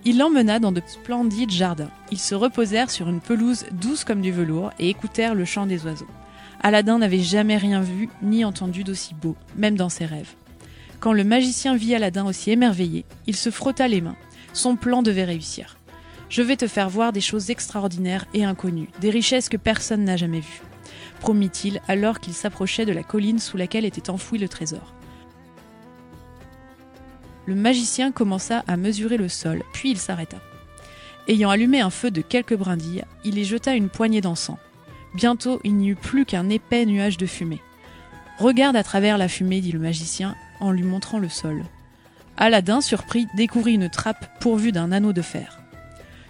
Il 0.04 0.18
l'emmena 0.18 0.58
dans 0.58 0.72
de 0.72 0.82
splendides 0.84 1.52
jardins. 1.52 1.92
Ils 2.10 2.18
se 2.18 2.34
reposèrent 2.34 2.90
sur 2.90 3.08
une 3.08 3.20
pelouse 3.20 3.66
douce 3.70 4.02
comme 4.02 4.22
du 4.22 4.32
velours 4.32 4.72
et 4.80 4.88
écoutèrent 4.88 5.36
le 5.36 5.44
chant 5.44 5.66
des 5.66 5.84
oiseaux. 5.84 6.08
Aladdin 6.60 6.98
n'avait 6.98 7.20
jamais 7.20 7.56
rien 7.56 7.80
vu 7.80 8.08
ni 8.22 8.44
entendu 8.44 8.84
d'aussi 8.84 9.14
beau, 9.14 9.36
même 9.56 9.76
dans 9.76 9.88
ses 9.88 10.06
rêves. 10.06 10.34
Quand 11.00 11.12
le 11.12 11.24
magicien 11.24 11.76
vit 11.76 11.94
Aladdin 11.94 12.26
aussi 12.26 12.50
émerveillé, 12.50 13.04
il 13.26 13.36
se 13.36 13.50
frotta 13.50 13.86
les 13.86 14.00
mains. 14.00 14.16
Son 14.52 14.74
plan 14.74 15.02
devait 15.02 15.24
réussir. 15.24 15.76
Je 16.28 16.42
vais 16.42 16.56
te 16.56 16.66
faire 16.66 16.90
voir 16.90 17.12
des 17.12 17.20
choses 17.20 17.50
extraordinaires 17.50 18.26
et 18.34 18.44
inconnues, 18.44 18.88
des 19.00 19.10
richesses 19.10 19.48
que 19.48 19.56
personne 19.56 20.04
n'a 20.04 20.16
jamais 20.16 20.40
vues. 20.40 20.62
promit-il 21.20 21.80
alors 21.88 22.20
qu'il 22.20 22.34
s'approchait 22.34 22.86
de 22.86 22.92
la 22.92 23.02
colline 23.02 23.38
sous 23.38 23.56
laquelle 23.56 23.84
était 23.84 24.10
enfoui 24.10 24.38
le 24.38 24.48
trésor. 24.48 24.94
Le 27.46 27.54
magicien 27.54 28.12
commença 28.12 28.62
à 28.66 28.76
mesurer 28.76 29.16
le 29.16 29.28
sol, 29.28 29.62
puis 29.72 29.90
il 29.90 29.98
s'arrêta. 29.98 30.36
Ayant 31.28 31.50
allumé 31.50 31.80
un 31.80 31.90
feu 31.90 32.10
de 32.10 32.20
quelques 32.20 32.56
brindilles, 32.56 33.04
il 33.24 33.38
y 33.38 33.44
jeta 33.44 33.74
une 33.74 33.88
poignée 33.88 34.20
d'encens. 34.20 34.58
Bientôt, 35.14 35.60
il 35.64 35.76
n'y 35.76 35.88
eut 35.88 35.96
plus 35.96 36.24
qu'un 36.24 36.48
épais 36.48 36.86
nuage 36.86 37.16
de 37.16 37.26
fumée. 37.26 37.60
Regarde 38.38 38.76
à 38.76 38.82
travers 38.82 39.18
la 39.18 39.28
fumée, 39.28 39.60
dit 39.60 39.72
le 39.72 39.78
magicien 39.78 40.36
en 40.60 40.70
lui 40.70 40.82
montrant 40.82 41.18
le 41.18 41.28
sol. 41.28 41.64
Aladdin, 42.36 42.80
surpris, 42.80 43.26
découvrit 43.34 43.74
une 43.74 43.90
trappe 43.90 44.38
pourvue 44.40 44.72
d'un 44.72 44.92
anneau 44.92 45.12
de 45.12 45.22
fer. 45.22 45.58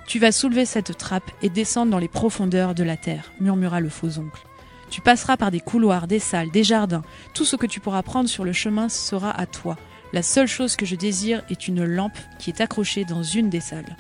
Tu 0.07 0.19
vas 0.19 0.33
soulever 0.33 0.65
cette 0.65 0.97
trappe 0.97 1.31
et 1.43 1.51
descendre 1.51 1.91
dans 1.91 1.99
les 1.99 2.09
profondeurs 2.09 2.75
de 2.75 2.83
la 2.83 2.97
terre, 2.97 3.31
murmura 3.41 3.81
le 3.81 3.91
faux 3.91 4.19
oncle. 4.19 4.43
Tu 4.89 5.03
passeras 5.03 5.37
par 5.37 5.51
des 5.51 5.61
couloirs, 5.61 6.07
des 6.07 6.19
salles, 6.19 6.51
des 6.51 6.65
jardins. 6.65 7.03
Tout 7.35 7.45
ce 7.45 7.57
que 7.57 7.67
tu 7.67 7.79
pourras 7.79 8.03
prendre 8.03 8.29
sur 8.29 8.45
le 8.45 8.55
chemin 8.55 8.89
sera 8.89 9.31
à 9.31 9.45
toi. 9.45 9.77
La 10.15 10.23
seule 10.23 10.47
chose 10.47 10.77
que 10.77 10.87
je 10.87 10.97
désire 10.97 11.43
est 11.51 11.69
une 11.69 11.85
lampe 11.85 12.17
qui 12.39 12.49
est 12.49 12.63
accrochée 12.63 13.05
dans 13.05 13.23
une 13.23 13.51
des 13.51 13.61
salles. 13.61 13.97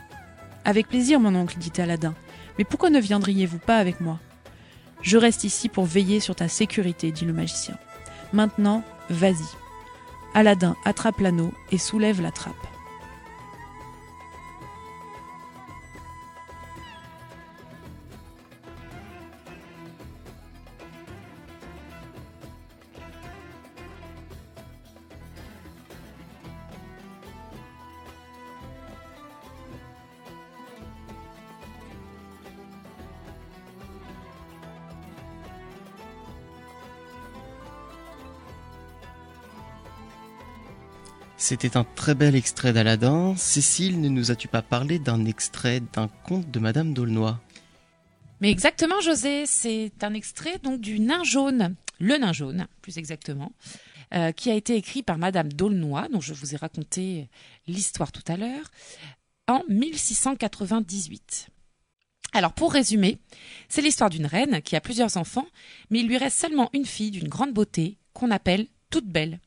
Avec 0.64 0.88
plaisir, 0.88 1.20
mon 1.20 1.34
oncle, 1.34 1.58
dit 1.58 1.78
Aladdin. 1.78 2.14
Mais 2.56 2.64
pourquoi 2.64 2.88
ne 2.88 3.00
viendriez-vous 3.00 3.58
pas 3.58 3.76
avec 3.76 4.00
moi? 4.00 4.18
Je 5.02 5.16
reste 5.16 5.44
ici 5.44 5.68
pour 5.68 5.84
veiller 5.84 6.20
sur 6.20 6.34
ta 6.34 6.48
sécurité, 6.48 7.12
dit 7.12 7.24
le 7.24 7.32
magicien. 7.32 7.76
Maintenant, 8.32 8.82
vas-y. 9.10 9.46
Aladdin 10.34 10.76
attrape 10.84 11.20
l'anneau 11.20 11.52
et 11.70 11.78
soulève 11.78 12.20
la 12.20 12.30
trappe. 12.30 12.54
C'était 41.48 41.78
un 41.78 41.84
très 41.84 42.14
bel 42.14 42.36
extrait 42.36 42.74
d'Aladin. 42.74 43.34
Cécile, 43.34 44.02
ne 44.02 44.10
nous 44.10 44.30
as-tu 44.30 44.48
pas 44.48 44.60
parlé 44.60 44.98
d'un 44.98 45.24
extrait 45.24 45.80
d'un 45.94 46.08
conte 46.08 46.50
de 46.50 46.58
Madame 46.58 46.92
d'Aulnoy? 46.92 47.38
Mais 48.42 48.50
exactement, 48.50 49.00
José, 49.00 49.46
c'est 49.46 49.92
un 50.02 50.12
extrait 50.12 50.58
donc 50.62 50.78
du 50.82 51.00
Nain 51.00 51.24
jaune, 51.24 51.74
le 52.00 52.18
Nain 52.18 52.34
jaune, 52.34 52.68
plus 52.82 52.98
exactement, 52.98 53.50
euh, 54.12 54.30
qui 54.32 54.50
a 54.50 54.54
été 54.54 54.76
écrit 54.76 55.02
par 55.02 55.16
Madame 55.16 55.50
d'Aulnoy, 55.50 56.10
dont 56.12 56.20
je 56.20 56.34
vous 56.34 56.52
ai 56.52 56.58
raconté 56.58 57.30
l'histoire 57.66 58.12
tout 58.12 58.30
à 58.30 58.36
l'heure, 58.36 58.70
en 59.46 59.62
1698. 59.70 61.48
Alors 62.34 62.52
pour 62.52 62.74
résumer, 62.74 63.20
c'est 63.70 63.80
l'histoire 63.80 64.10
d'une 64.10 64.26
reine 64.26 64.60
qui 64.60 64.76
a 64.76 64.82
plusieurs 64.82 65.16
enfants, 65.16 65.46
mais 65.88 66.00
il 66.00 66.08
lui 66.08 66.18
reste 66.18 66.38
seulement 66.38 66.68
une 66.74 66.84
fille 66.84 67.10
d'une 67.10 67.28
grande 67.28 67.54
beauté 67.54 67.96
qu'on 68.12 68.30
appelle 68.30 68.66
toute 68.90 69.06
belle. 69.06 69.40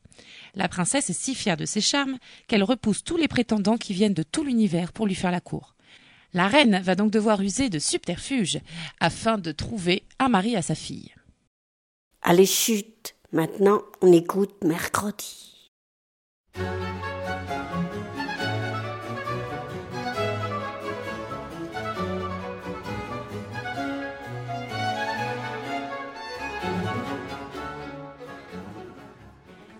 La 0.54 0.68
princesse 0.68 1.10
est 1.10 1.14
si 1.14 1.34
fière 1.34 1.56
de 1.56 1.64
ses 1.64 1.80
charmes 1.80 2.18
qu'elle 2.46 2.62
repousse 2.62 3.04
tous 3.04 3.16
les 3.16 3.28
prétendants 3.28 3.78
qui 3.78 3.94
viennent 3.94 4.14
de 4.14 4.22
tout 4.22 4.44
l'univers 4.44 4.92
pour 4.92 5.06
lui 5.06 5.14
faire 5.14 5.30
la 5.30 5.40
cour. 5.40 5.74
La 6.34 6.48
reine 6.48 6.80
va 6.82 6.94
donc 6.94 7.10
devoir 7.10 7.40
user 7.42 7.68
de 7.68 7.78
subterfuges 7.78 8.60
afin 9.00 9.38
de 9.38 9.52
trouver 9.52 10.04
un 10.18 10.28
mari 10.28 10.56
à 10.56 10.62
sa 10.62 10.74
fille. 10.74 11.14
Allez, 12.22 12.46
chute. 12.46 13.14
Maintenant, 13.32 13.82
on 14.02 14.12
écoute 14.12 14.62
mercredi. 14.62 15.70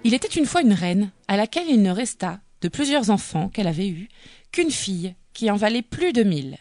Il 0.04 0.14
était 0.14 0.26
une 0.28 0.46
fois 0.46 0.62
une 0.62 0.72
reine 0.72 1.12
à 1.28 1.36
laquelle 1.36 1.68
il 1.68 1.80
ne 1.80 1.90
resta, 1.90 2.40
de 2.60 2.68
plusieurs 2.68 3.10
enfants 3.10 3.48
qu'elle 3.48 3.68
avait 3.68 3.88
eus, 3.88 4.08
qu'une 4.50 4.70
fille 4.72 5.14
qui 5.32 5.48
en 5.48 5.56
valait 5.56 5.82
plus 5.82 6.12
de 6.12 6.24
mille. 6.24 6.58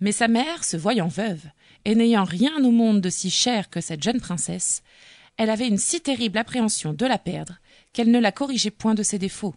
Mais 0.00 0.12
sa 0.12 0.28
mère, 0.28 0.62
se 0.62 0.76
voyant 0.76 1.08
veuve, 1.08 1.42
et 1.84 1.96
n'ayant 1.96 2.24
rien 2.24 2.64
au 2.64 2.70
monde 2.70 3.00
de 3.00 3.10
si 3.10 3.28
cher 3.28 3.70
que 3.70 3.80
cette 3.80 4.02
jeune 4.02 4.20
princesse, 4.20 4.82
elle 5.36 5.50
avait 5.50 5.66
une 5.66 5.78
si 5.78 6.00
terrible 6.00 6.38
appréhension 6.38 6.92
de 6.92 7.06
la 7.06 7.18
perdre 7.18 7.58
qu'elle 7.92 8.10
ne 8.10 8.20
la 8.20 8.32
corrigeait 8.32 8.70
point 8.70 8.94
de 8.94 9.02
ses 9.02 9.18
défauts, 9.18 9.54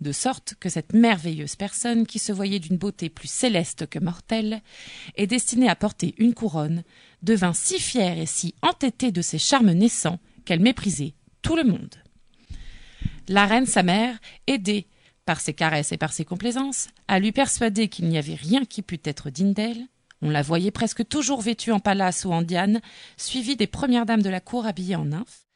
de 0.00 0.12
sorte 0.12 0.54
que 0.58 0.70
cette 0.70 0.94
merveilleuse 0.94 1.56
personne, 1.56 2.06
qui 2.06 2.18
se 2.18 2.32
voyait 2.32 2.60
d'une 2.60 2.78
beauté 2.78 3.10
plus 3.10 3.30
céleste 3.30 3.86
que 3.88 3.98
mortelle, 3.98 4.62
et 5.16 5.26
destinée 5.26 5.68
à 5.68 5.76
porter 5.76 6.14
une 6.16 6.32
couronne, 6.32 6.82
devint 7.22 7.52
si 7.52 7.78
fière 7.78 8.18
et 8.18 8.26
si 8.26 8.54
entêtée 8.62 9.12
de 9.12 9.20
ses 9.20 9.38
charmes 9.38 9.72
naissants 9.72 10.18
qu'elle 10.46 10.60
méprisait 10.60 11.12
tout 11.42 11.56
le 11.56 11.64
monde. 11.64 11.94
La 13.30 13.46
reine, 13.46 13.64
sa 13.64 13.84
mère, 13.84 14.18
aidée 14.48 14.88
par 15.24 15.40
ses 15.40 15.54
caresses 15.54 15.92
et 15.92 15.96
par 15.96 16.12
ses 16.12 16.24
complaisances, 16.24 16.88
à 17.06 17.20
lui 17.20 17.30
persuader 17.30 17.86
qu'il 17.86 18.08
n'y 18.08 18.18
avait 18.18 18.34
rien 18.34 18.64
qui 18.64 18.82
pût 18.82 18.98
être 19.04 19.30
digne 19.30 19.52
d'elle, 19.52 19.86
on 20.20 20.30
la 20.30 20.42
voyait 20.42 20.72
presque 20.72 21.06
toujours 21.06 21.40
vêtue 21.40 21.70
en 21.70 21.78
palace 21.78 22.24
ou 22.24 22.32
en 22.32 22.42
diane, 22.42 22.80
suivie 23.16 23.54
des 23.54 23.68
premières 23.68 24.04
dames 24.04 24.22
de 24.22 24.30
la 24.30 24.40
cour 24.40 24.66
habillées 24.66 24.96
en 24.96 25.04
nymphe. 25.04 25.46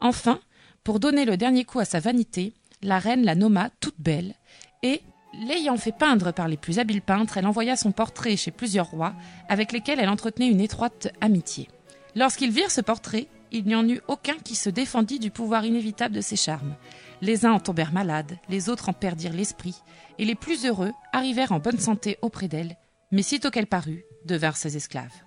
Enfin, 0.00 0.40
pour 0.84 1.00
donner 1.00 1.26
le 1.26 1.36
dernier 1.36 1.66
coup 1.66 1.80
à 1.80 1.84
sa 1.84 2.00
vanité, 2.00 2.54
la 2.80 2.98
reine 2.98 3.26
la 3.26 3.34
nomma 3.34 3.68
toute 3.78 4.00
belle, 4.00 4.34
et, 4.82 5.02
l'ayant 5.34 5.76
fait 5.76 5.92
peindre 5.92 6.32
par 6.32 6.48
les 6.48 6.56
plus 6.56 6.78
habiles 6.78 7.02
peintres, 7.02 7.36
elle 7.36 7.46
envoya 7.46 7.76
son 7.76 7.92
portrait 7.92 8.38
chez 8.38 8.52
plusieurs 8.52 8.88
rois, 8.88 9.12
avec 9.50 9.72
lesquels 9.72 10.00
elle 10.00 10.08
entretenait 10.08 10.48
une 10.48 10.62
étroite 10.62 11.08
amitié. 11.20 11.68
Lorsqu'ils 12.16 12.52
virent 12.52 12.70
ce 12.70 12.80
portrait, 12.80 13.28
il 13.52 13.66
n'y 13.66 13.74
en 13.74 13.86
eut 13.86 14.00
aucun 14.08 14.36
qui 14.42 14.54
se 14.54 14.70
défendit 14.70 15.18
du 15.18 15.30
pouvoir 15.30 15.64
inévitable 15.64 16.14
de 16.14 16.20
ses 16.20 16.36
charmes. 16.36 16.74
Les 17.20 17.46
uns 17.46 17.52
en 17.52 17.60
tombèrent 17.60 17.92
malades, 17.92 18.38
les 18.48 18.68
autres 18.68 18.88
en 18.88 18.92
perdirent 18.92 19.32
l'esprit, 19.32 19.82
et 20.18 20.24
les 20.24 20.34
plus 20.34 20.64
heureux 20.64 20.92
arrivèrent 21.12 21.52
en 21.52 21.58
bonne 21.58 21.78
santé 21.78 22.16
auprès 22.22 22.48
d'elle, 22.48 22.76
mais 23.10 23.22
sitôt 23.22 23.50
qu'elle 23.50 23.66
parut, 23.66 24.04
devinrent 24.24 24.56
ses 24.56 24.76
esclaves. 24.76 25.24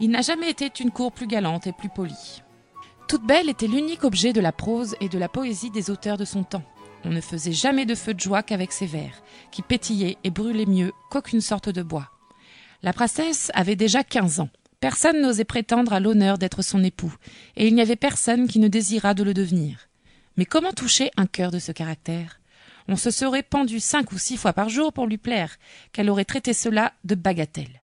Il 0.00 0.10
n'a 0.10 0.22
jamais 0.22 0.50
été 0.50 0.70
une 0.80 0.90
cour 0.90 1.12
plus 1.12 1.26
galante 1.26 1.66
et 1.66 1.72
plus 1.72 1.88
polie. 1.88 2.42
Toute 3.08 3.24
belle 3.24 3.48
était 3.48 3.68
l'unique 3.68 4.04
objet 4.04 4.32
de 4.32 4.40
la 4.40 4.52
prose 4.52 4.96
et 5.00 5.08
de 5.08 5.18
la 5.18 5.28
poésie 5.28 5.70
des 5.70 5.90
auteurs 5.90 6.16
de 6.16 6.24
son 6.24 6.42
temps. 6.42 6.64
On 7.04 7.10
ne 7.10 7.20
faisait 7.20 7.52
jamais 7.52 7.86
de 7.86 7.94
feu 7.94 8.14
de 8.14 8.20
joie 8.20 8.42
qu'avec 8.42 8.72
ses 8.72 8.86
vers, 8.86 9.22
qui 9.52 9.62
pétillaient 9.62 10.16
et 10.24 10.30
brûlaient 10.30 10.66
mieux 10.66 10.92
qu'aucune 11.10 11.40
sorte 11.40 11.68
de 11.68 11.82
bois. 11.82 12.10
La 12.82 12.92
princesse 12.92 13.52
avait 13.54 13.76
déjà 13.76 14.02
quinze 14.02 14.40
ans. 14.40 14.50
Personne 14.80 15.22
n'osait 15.22 15.44
prétendre 15.44 15.92
à 15.92 16.00
l'honneur 16.00 16.36
d'être 16.36 16.62
son 16.62 16.82
époux, 16.82 17.14
et 17.56 17.68
il 17.68 17.74
n'y 17.74 17.80
avait 17.80 17.96
personne 17.96 18.48
qui 18.48 18.58
ne 18.58 18.68
désirât 18.68 19.14
de 19.14 19.22
le 19.22 19.34
devenir. 19.34 19.85
Mais 20.36 20.44
comment 20.44 20.72
toucher 20.72 21.10
un 21.16 21.26
cœur 21.26 21.50
de 21.50 21.58
ce 21.58 21.72
caractère? 21.72 22.40
On 22.88 22.96
se 22.96 23.10
serait 23.10 23.42
pendu 23.42 23.80
cinq 23.80 24.12
ou 24.12 24.18
six 24.18 24.36
fois 24.36 24.52
par 24.52 24.68
jour 24.68 24.92
pour 24.92 25.06
lui 25.06 25.18
plaire, 25.18 25.56
qu'elle 25.92 26.10
aurait 26.10 26.24
traité 26.24 26.52
cela 26.52 26.92
de 27.04 27.14
bagatelle. 27.14 27.82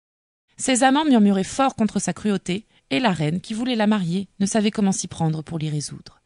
Ses 0.56 0.84
amants 0.84 1.04
murmuraient 1.04 1.44
fort 1.44 1.74
contre 1.74 1.98
sa 1.98 2.12
cruauté, 2.12 2.66
et 2.90 3.00
la 3.00 3.10
reine, 3.10 3.40
qui 3.40 3.54
voulait 3.54 3.74
la 3.74 3.86
marier, 3.86 4.28
ne 4.38 4.46
savait 4.46 4.70
comment 4.70 4.92
s'y 4.92 5.08
prendre 5.08 5.42
pour 5.42 5.58
l'y 5.58 5.70
résoudre. 5.70 6.20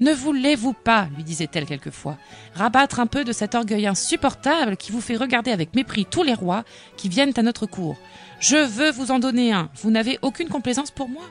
Ne 0.00 0.12
voulez-vous 0.12 0.72
pas, 0.72 1.08
lui 1.16 1.22
disait-elle 1.22 1.66
quelquefois, 1.66 2.18
rabattre 2.54 2.98
un 2.98 3.06
peu 3.06 3.22
de 3.22 3.32
cet 3.32 3.54
orgueil 3.54 3.86
insupportable 3.86 4.76
qui 4.76 4.90
vous 4.90 5.00
fait 5.00 5.16
regarder 5.16 5.52
avec 5.52 5.76
mépris 5.76 6.04
tous 6.04 6.24
les 6.24 6.34
rois 6.34 6.64
qui 6.96 7.08
viennent 7.08 7.32
à 7.36 7.42
notre 7.42 7.66
cour? 7.66 7.96
Je 8.40 8.56
veux 8.56 8.90
vous 8.90 9.12
en 9.12 9.20
donner 9.20 9.52
un. 9.52 9.70
Vous 9.76 9.92
n'avez 9.92 10.18
aucune 10.20 10.48
complaisance 10.48 10.90
pour 10.90 11.08
moi? 11.08 11.22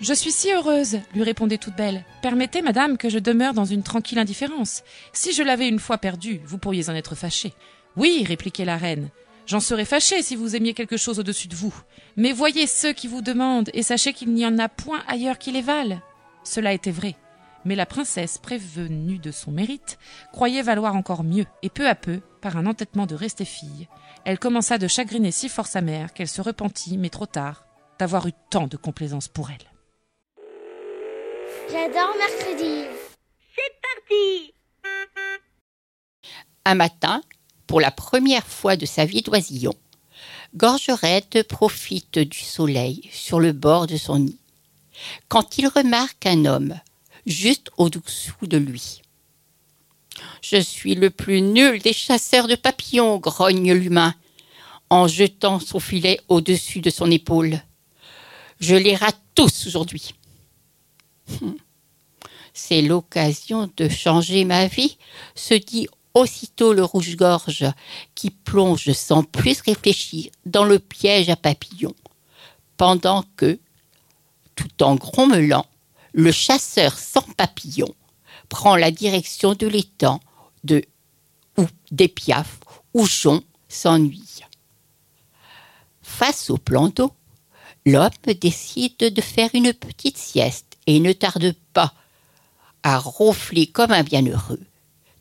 Je 0.00 0.12
suis 0.12 0.32
si 0.32 0.52
heureuse, 0.52 0.98
lui 1.14 1.22
répondait 1.22 1.58
toute 1.58 1.76
belle. 1.76 2.04
Permettez, 2.20 2.62
madame, 2.62 2.98
que 2.98 3.08
je 3.08 3.18
demeure 3.18 3.54
dans 3.54 3.64
une 3.64 3.82
tranquille 3.82 4.18
indifférence. 4.18 4.82
Si 5.12 5.32
je 5.32 5.42
l'avais 5.42 5.68
une 5.68 5.78
fois 5.78 5.98
perdu, 5.98 6.40
vous 6.44 6.58
pourriez 6.58 6.90
en 6.90 6.94
être 6.94 7.14
fâchée. 7.14 7.54
Oui, 7.96 8.24
répliquait 8.26 8.64
la 8.64 8.76
reine. 8.76 9.10
J'en 9.46 9.60
serais 9.60 9.84
fâchée 9.84 10.22
si 10.22 10.36
vous 10.36 10.56
aimiez 10.56 10.74
quelque 10.74 10.96
chose 10.96 11.20
au-dessus 11.20 11.48
de 11.48 11.54
vous. 11.54 11.74
Mais 12.16 12.32
voyez 12.32 12.66
ceux 12.66 12.92
qui 12.92 13.06
vous 13.06 13.22
demandent, 13.22 13.70
et 13.72 13.82
sachez 13.82 14.12
qu'il 14.12 14.32
n'y 14.32 14.44
en 14.44 14.58
a 14.58 14.68
point 14.68 15.02
ailleurs 15.06 15.38
qui 15.38 15.52
les 15.52 15.62
valent. 15.62 16.00
Cela 16.42 16.72
était 16.72 16.90
vrai. 16.90 17.14
Mais 17.64 17.76
la 17.76 17.86
princesse, 17.86 18.36
prévenue 18.38 19.18
de 19.18 19.30
son 19.30 19.52
mérite, 19.52 19.98
croyait 20.32 20.62
valoir 20.62 20.96
encore 20.96 21.24
mieux, 21.24 21.46
et 21.62 21.70
peu 21.70 21.88
à 21.88 21.94
peu, 21.94 22.20
par 22.40 22.56
un 22.56 22.66
entêtement 22.66 23.06
de 23.06 23.14
rester 23.14 23.44
fille, 23.44 23.88
elle 24.24 24.38
commença 24.38 24.78
de 24.78 24.88
chagriner 24.88 25.30
si 25.30 25.48
fort 25.48 25.66
sa 25.66 25.82
mère 25.82 26.12
qu'elle 26.12 26.28
se 26.28 26.42
repentit, 26.42 26.98
mais 26.98 27.10
trop 27.10 27.26
tard, 27.26 27.66
d'avoir 27.98 28.26
eu 28.26 28.32
tant 28.50 28.66
de 28.66 28.76
complaisance 28.76 29.28
pour 29.28 29.50
elle. 29.50 29.73
J'adore 31.70 32.14
mercredi. 32.16 32.84
C'est 33.54 33.74
parti 33.82 34.54
Un 36.64 36.74
matin, 36.74 37.22
pour 37.66 37.80
la 37.80 37.90
première 37.90 38.46
fois 38.46 38.76
de 38.76 38.86
sa 38.86 39.04
vie 39.04 39.22
d'oisillon, 39.22 39.74
Gorgerette 40.54 41.42
profite 41.48 42.18
du 42.18 42.38
soleil 42.38 43.08
sur 43.12 43.40
le 43.40 43.52
bord 43.52 43.86
de 43.86 43.96
son 43.96 44.18
nid. 44.18 44.38
quand 45.28 45.58
il 45.58 45.66
remarque 45.66 46.26
un 46.26 46.44
homme 46.44 46.78
juste 47.26 47.70
au-dessous 47.76 48.46
de 48.46 48.56
lui. 48.56 49.02
Je 50.42 50.60
suis 50.60 50.94
le 50.94 51.10
plus 51.10 51.40
nul 51.42 51.80
des 51.80 51.92
chasseurs 51.92 52.46
de 52.46 52.54
papillons, 52.54 53.18
grogne 53.18 53.72
l'humain, 53.72 54.14
en 54.90 55.08
jetant 55.08 55.58
son 55.58 55.80
filet 55.80 56.20
au-dessus 56.28 56.80
de 56.80 56.90
son 56.90 57.10
épaule. 57.10 57.60
Je 58.60 58.76
les 58.76 58.94
rate 58.94 59.20
tous 59.34 59.66
aujourd'hui. 59.66 60.14
Hum. 61.28 61.56
C'est 62.52 62.82
l'occasion 62.82 63.70
de 63.76 63.88
changer 63.88 64.44
ma 64.44 64.66
vie, 64.66 64.96
se 65.34 65.54
dit 65.54 65.88
aussitôt 66.14 66.72
le 66.72 66.84
rouge-gorge, 66.84 67.66
qui 68.14 68.30
plonge 68.30 68.92
sans 68.92 69.24
plus 69.24 69.60
réfléchir 69.60 70.30
dans 70.46 70.64
le 70.64 70.78
piège 70.78 71.28
à 71.28 71.36
papillons, 71.36 71.96
pendant 72.76 73.24
que, 73.36 73.58
tout 74.54 74.82
en 74.82 74.94
grommelant, 74.94 75.66
le 76.12 76.30
chasseur 76.30 76.96
sans 76.96 77.22
papillon 77.36 77.92
prend 78.48 78.76
la 78.76 78.92
direction 78.92 79.54
de 79.54 79.66
l'étang 79.66 80.20
de 80.62 80.84
ou 81.56 81.66
des 81.90 82.08
piafs 82.08 82.60
où 82.94 83.06
Jon 83.06 83.42
s'ennuie. 83.68 84.40
Face 86.02 86.50
au 86.50 86.58
plan 86.58 86.88
d'eau, 86.88 87.12
l'homme 87.84 88.10
décide 88.40 88.96
de 88.98 89.20
faire 89.20 89.50
une 89.54 89.72
petite 89.72 90.18
sieste 90.18 90.73
et 90.86 91.00
ne 91.00 91.12
tarde 91.12 91.54
pas 91.72 91.94
à 92.82 92.98
ronfler 92.98 93.66
comme 93.66 93.92
un 93.92 94.02
bienheureux, 94.02 94.60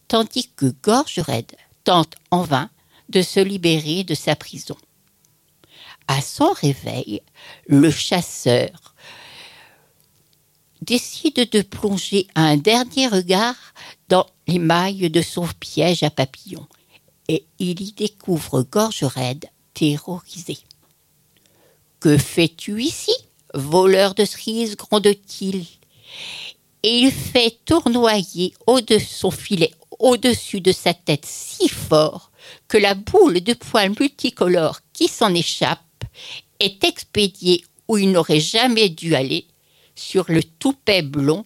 tandis 0.07 0.49
que 0.55 0.73
Gorge 0.83 1.19
Raide 1.19 1.55
tente 1.83 2.15
en 2.31 2.43
vain 2.43 2.69
de 3.09 3.21
se 3.21 3.39
libérer 3.39 4.03
de 4.03 4.15
sa 4.15 4.35
prison. 4.35 4.77
À 6.07 6.21
son 6.21 6.51
réveil, 6.51 7.21
le 7.67 7.89
chasseur 7.89 8.95
décide 10.81 11.49
de 11.49 11.61
plonger 11.61 12.27
un 12.35 12.57
dernier 12.57 13.07
regard 13.07 13.55
dans 14.09 14.27
les 14.47 14.59
mailles 14.59 15.09
de 15.09 15.21
son 15.21 15.47
piège 15.59 16.03
à 16.03 16.09
papillons, 16.09 16.67
et 17.29 17.45
il 17.59 17.81
y 17.81 17.93
découvre 17.93 18.63
Gorge 18.63 19.03
Raide 19.03 19.45
terrorisé. 19.73 20.57
Que 22.01 22.17
fais-tu 22.17 22.83
ici, 22.83 23.13
voleur 23.53 24.15
de 24.15 24.25
cerises 24.25 24.75
gronde-t-il. 24.75 25.65
Et 26.83 26.97
il 26.99 27.11
fait 27.11 27.59
tournoyer 27.65 28.53
au-dessus 28.67 29.05
son 29.05 29.31
filet, 29.31 29.71
au-dessus 29.99 30.61
de 30.61 30.71
sa 30.71 30.93
tête 30.93 31.25
si 31.25 31.69
fort 31.69 32.31
que 32.67 32.77
la 32.77 32.93
boule 32.93 33.41
de 33.41 33.53
poils 33.53 33.93
multicolores 33.99 34.81
qui 34.91 35.07
s'en 35.07 35.33
échappe 35.33 35.79
est 36.59 36.83
expédiée 36.83 37.63
où 37.87 37.97
il 37.97 38.11
n'aurait 38.11 38.39
jamais 38.39 38.89
dû 38.89 39.15
aller, 39.15 39.47
sur 39.95 40.25
le 40.29 40.43
toupet 40.43 41.01
blond 41.01 41.45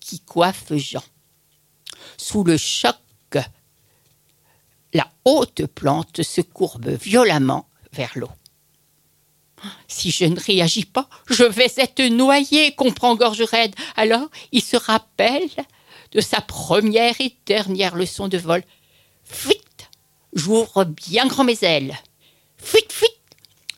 qui 0.00 0.20
coiffe 0.20 0.72
Jean. 0.74 1.02
Sous 2.16 2.44
le 2.44 2.56
choc, 2.56 2.96
la 4.92 5.10
haute 5.24 5.66
plante 5.66 6.22
se 6.22 6.40
courbe 6.40 6.88
violemment 6.88 7.68
vers 7.92 8.12
l'eau. 8.14 8.30
Si 9.88 10.10
je 10.10 10.24
ne 10.24 10.38
réagis 10.38 10.84
pas, 10.84 11.08
je 11.30 11.44
vais 11.44 11.72
être 11.76 12.02
noyé, 12.04 12.74
comprend 12.74 13.14
Gorge 13.16 13.42
Raide. 13.42 13.74
Alors 13.96 14.28
il 14.52 14.62
se 14.62 14.76
rappelle 14.76 15.50
de 16.12 16.20
sa 16.20 16.40
première 16.40 17.20
et 17.20 17.34
dernière 17.46 17.96
leçon 17.96 18.28
de 18.28 18.38
vol. 18.38 18.62
Fuite 19.24 19.60
J'ouvre 20.34 20.84
bien 20.84 21.26
grand 21.26 21.44
mes 21.44 21.62
ailes. 21.62 21.96
Fuite, 22.56 22.92
fuite 22.92 23.10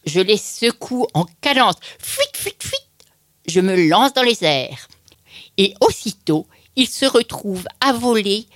Je 0.07 0.21
les 0.21 0.39
secoue 0.39 1.07
en 1.13 1.27
cadence. 1.41 1.77
Fuite, 1.99 2.37
fuite, 2.37 2.63
fuite 2.63 3.07
Je 3.47 3.61
me 3.61 3.89
lance 3.89 4.15
dans 4.15 4.23
les 4.23 4.43
airs. 4.43 4.89
Et 5.59 5.75
aussitôt, 5.81 6.47
il 6.75 6.89
se 6.89 7.05
retrouve 7.07 7.67
à 7.81 7.93
voler, 7.93 8.47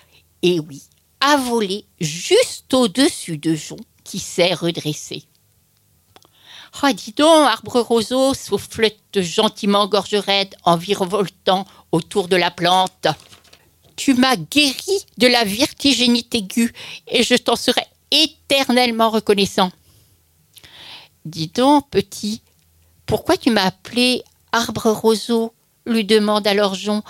et 0.43 0.61
oui, 0.61 0.83
à 1.21 1.37
voler 1.37 1.85
juste 2.01 2.73
au-dessus 2.73 3.39
de 3.39 3.55
Jon 3.55 3.77
qui 4.05 4.19
s'est 4.19 4.55
redressé. 4.55 5.25
Ah, 6.83 6.93
dis 6.93 7.13
donc, 7.13 7.47
arbre 7.49 7.81
roseau, 7.81 8.33
soufflette 8.35 9.21
gentiment 9.21 9.87
gorge 9.87 10.15
raide 10.15 10.55
en 10.65 10.77
virevoltant 10.77 11.67
autour 11.93 12.29
de 12.29 12.37
la 12.37 12.51
plante. 12.51 13.09
Tu 13.97 14.15
m'as 14.15 14.37
guéri 14.37 15.05
de 15.19 15.27
la 15.27 15.45
vertigénite 15.45 16.35
aiguë 16.35 16.73
et 17.09 17.23
je 17.23 17.35
t'en 17.35 17.57
serai 17.57 17.83
éternellement 18.11 19.11
reconnaissant. 19.11 19.71
Dis 21.25 21.49
donc, 21.49 21.91
petit, 21.91 22.41
pourquoi 23.05 23.37
tu 23.37 23.51
m'as 23.51 23.67
appelé 23.67 24.23
arbre 24.53 24.91
roseau? 24.91 25.53
lui 25.87 26.05
demande 26.05 26.47
alors 26.47 26.75
Jon 26.75 27.03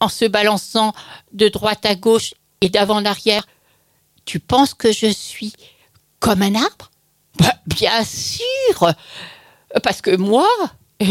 en 0.00 0.08
se 0.08 0.24
balançant 0.26 0.94
de 1.32 1.48
droite 1.48 1.84
à 1.86 1.94
gauche 1.94 2.34
et 2.60 2.68
d'avant 2.68 2.96
en 2.96 3.04
arrière. 3.04 3.46
Tu 4.24 4.38
penses 4.38 4.74
que 4.74 4.92
je 4.92 5.06
suis 5.06 5.52
comme 6.20 6.42
un 6.42 6.54
arbre? 6.54 6.90
Bah, 7.38 7.54
Bien 7.66 8.04
sûr 8.04 8.94
Parce 9.82 10.00
que 10.02 10.16
moi, 10.16 10.48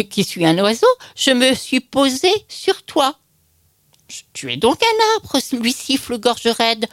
qui 0.09 0.23
suis 0.23 0.45
un 0.45 0.57
oiseau, 0.59 0.87
je 1.15 1.31
me 1.31 1.53
suis 1.53 1.79
posé 1.79 2.29
sur 2.47 2.83
toi. 2.83 3.17
Tu 4.33 4.51
es 4.51 4.57
donc 4.57 4.81
un 4.81 5.15
arbre, 5.15 5.39
lui 5.53 5.73
siffle 5.73 6.19
gorge 6.19 6.47
raide, 6.47 6.87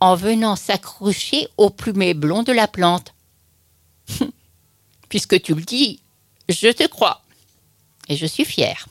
en 0.00 0.14
venant 0.14 0.56
s'accrocher 0.56 1.48
au 1.56 1.70
plumet 1.70 2.14
blond 2.14 2.42
de 2.42 2.52
la 2.52 2.68
plante. 2.68 3.14
Puisque 5.08 5.40
tu 5.42 5.54
le 5.54 5.62
dis, 5.62 6.00
je 6.48 6.68
te 6.68 6.86
crois. 6.86 7.22
Et 8.08 8.16
je 8.16 8.26
suis 8.26 8.44
fier. 8.44 8.86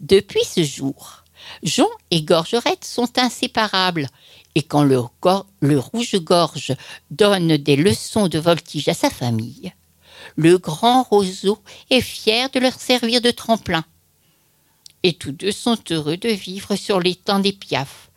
Depuis 0.00 0.44
ce 0.44 0.64
jour, 0.64 1.24
Jean 1.62 1.88
et 2.10 2.22
Gorgerette 2.22 2.84
sont 2.84 3.18
inséparables, 3.18 4.08
et 4.54 4.62
quand 4.62 4.84
le, 4.84 5.00
le 5.60 5.78
rouge-gorge 5.78 6.74
donne 7.10 7.56
des 7.56 7.76
leçons 7.76 8.28
de 8.28 8.38
voltige 8.38 8.88
à 8.88 8.94
sa 8.94 9.10
famille, 9.10 9.72
le 10.36 10.58
grand 10.58 11.02
roseau 11.02 11.58
est 11.90 12.00
fier 12.00 12.48
de 12.50 12.60
leur 12.60 12.74
servir 12.80 13.20
de 13.20 13.30
tremplin. 13.30 13.84
Et 15.02 15.12
tous 15.12 15.32
deux 15.32 15.52
sont 15.52 15.78
heureux 15.90 16.16
de 16.16 16.30
vivre 16.30 16.76
sur 16.76 17.00
l'étang 17.00 17.40
des 17.40 17.52
piafs, 17.52 18.10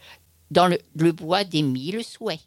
dans 0.52 0.68
le, 0.68 0.80
le 0.96 1.12
bois 1.12 1.44
des 1.44 1.62
mille 1.62 2.04
souhaits. 2.04 2.40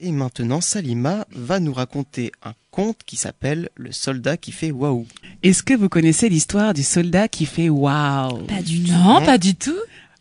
Et 0.00 0.12
maintenant, 0.12 0.60
Salima 0.60 1.26
va 1.30 1.58
nous 1.58 1.72
raconter 1.72 2.30
un 2.44 2.54
conte 2.70 2.98
qui 3.04 3.16
s'appelle 3.16 3.68
Le 3.74 3.90
soldat 3.90 4.36
qui 4.36 4.52
fait 4.52 4.70
waouh. 4.70 5.06
Est-ce 5.42 5.64
que 5.64 5.74
vous 5.74 5.88
connaissez 5.88 6.28
l'histoire 6.28 6.72
du 6.72 6.84
soldat 6.84 7.26
qui 7.26 7.46
fait 7.46 7.68
waouh? 7.68 8.44
Pas 8.44 8.62
du 8.62 8.84
tout. 8.84 8.92
Non, 8.92 9.24
pas 9.24 9.38
du 9.38 9.56
tout. 9.56 9.74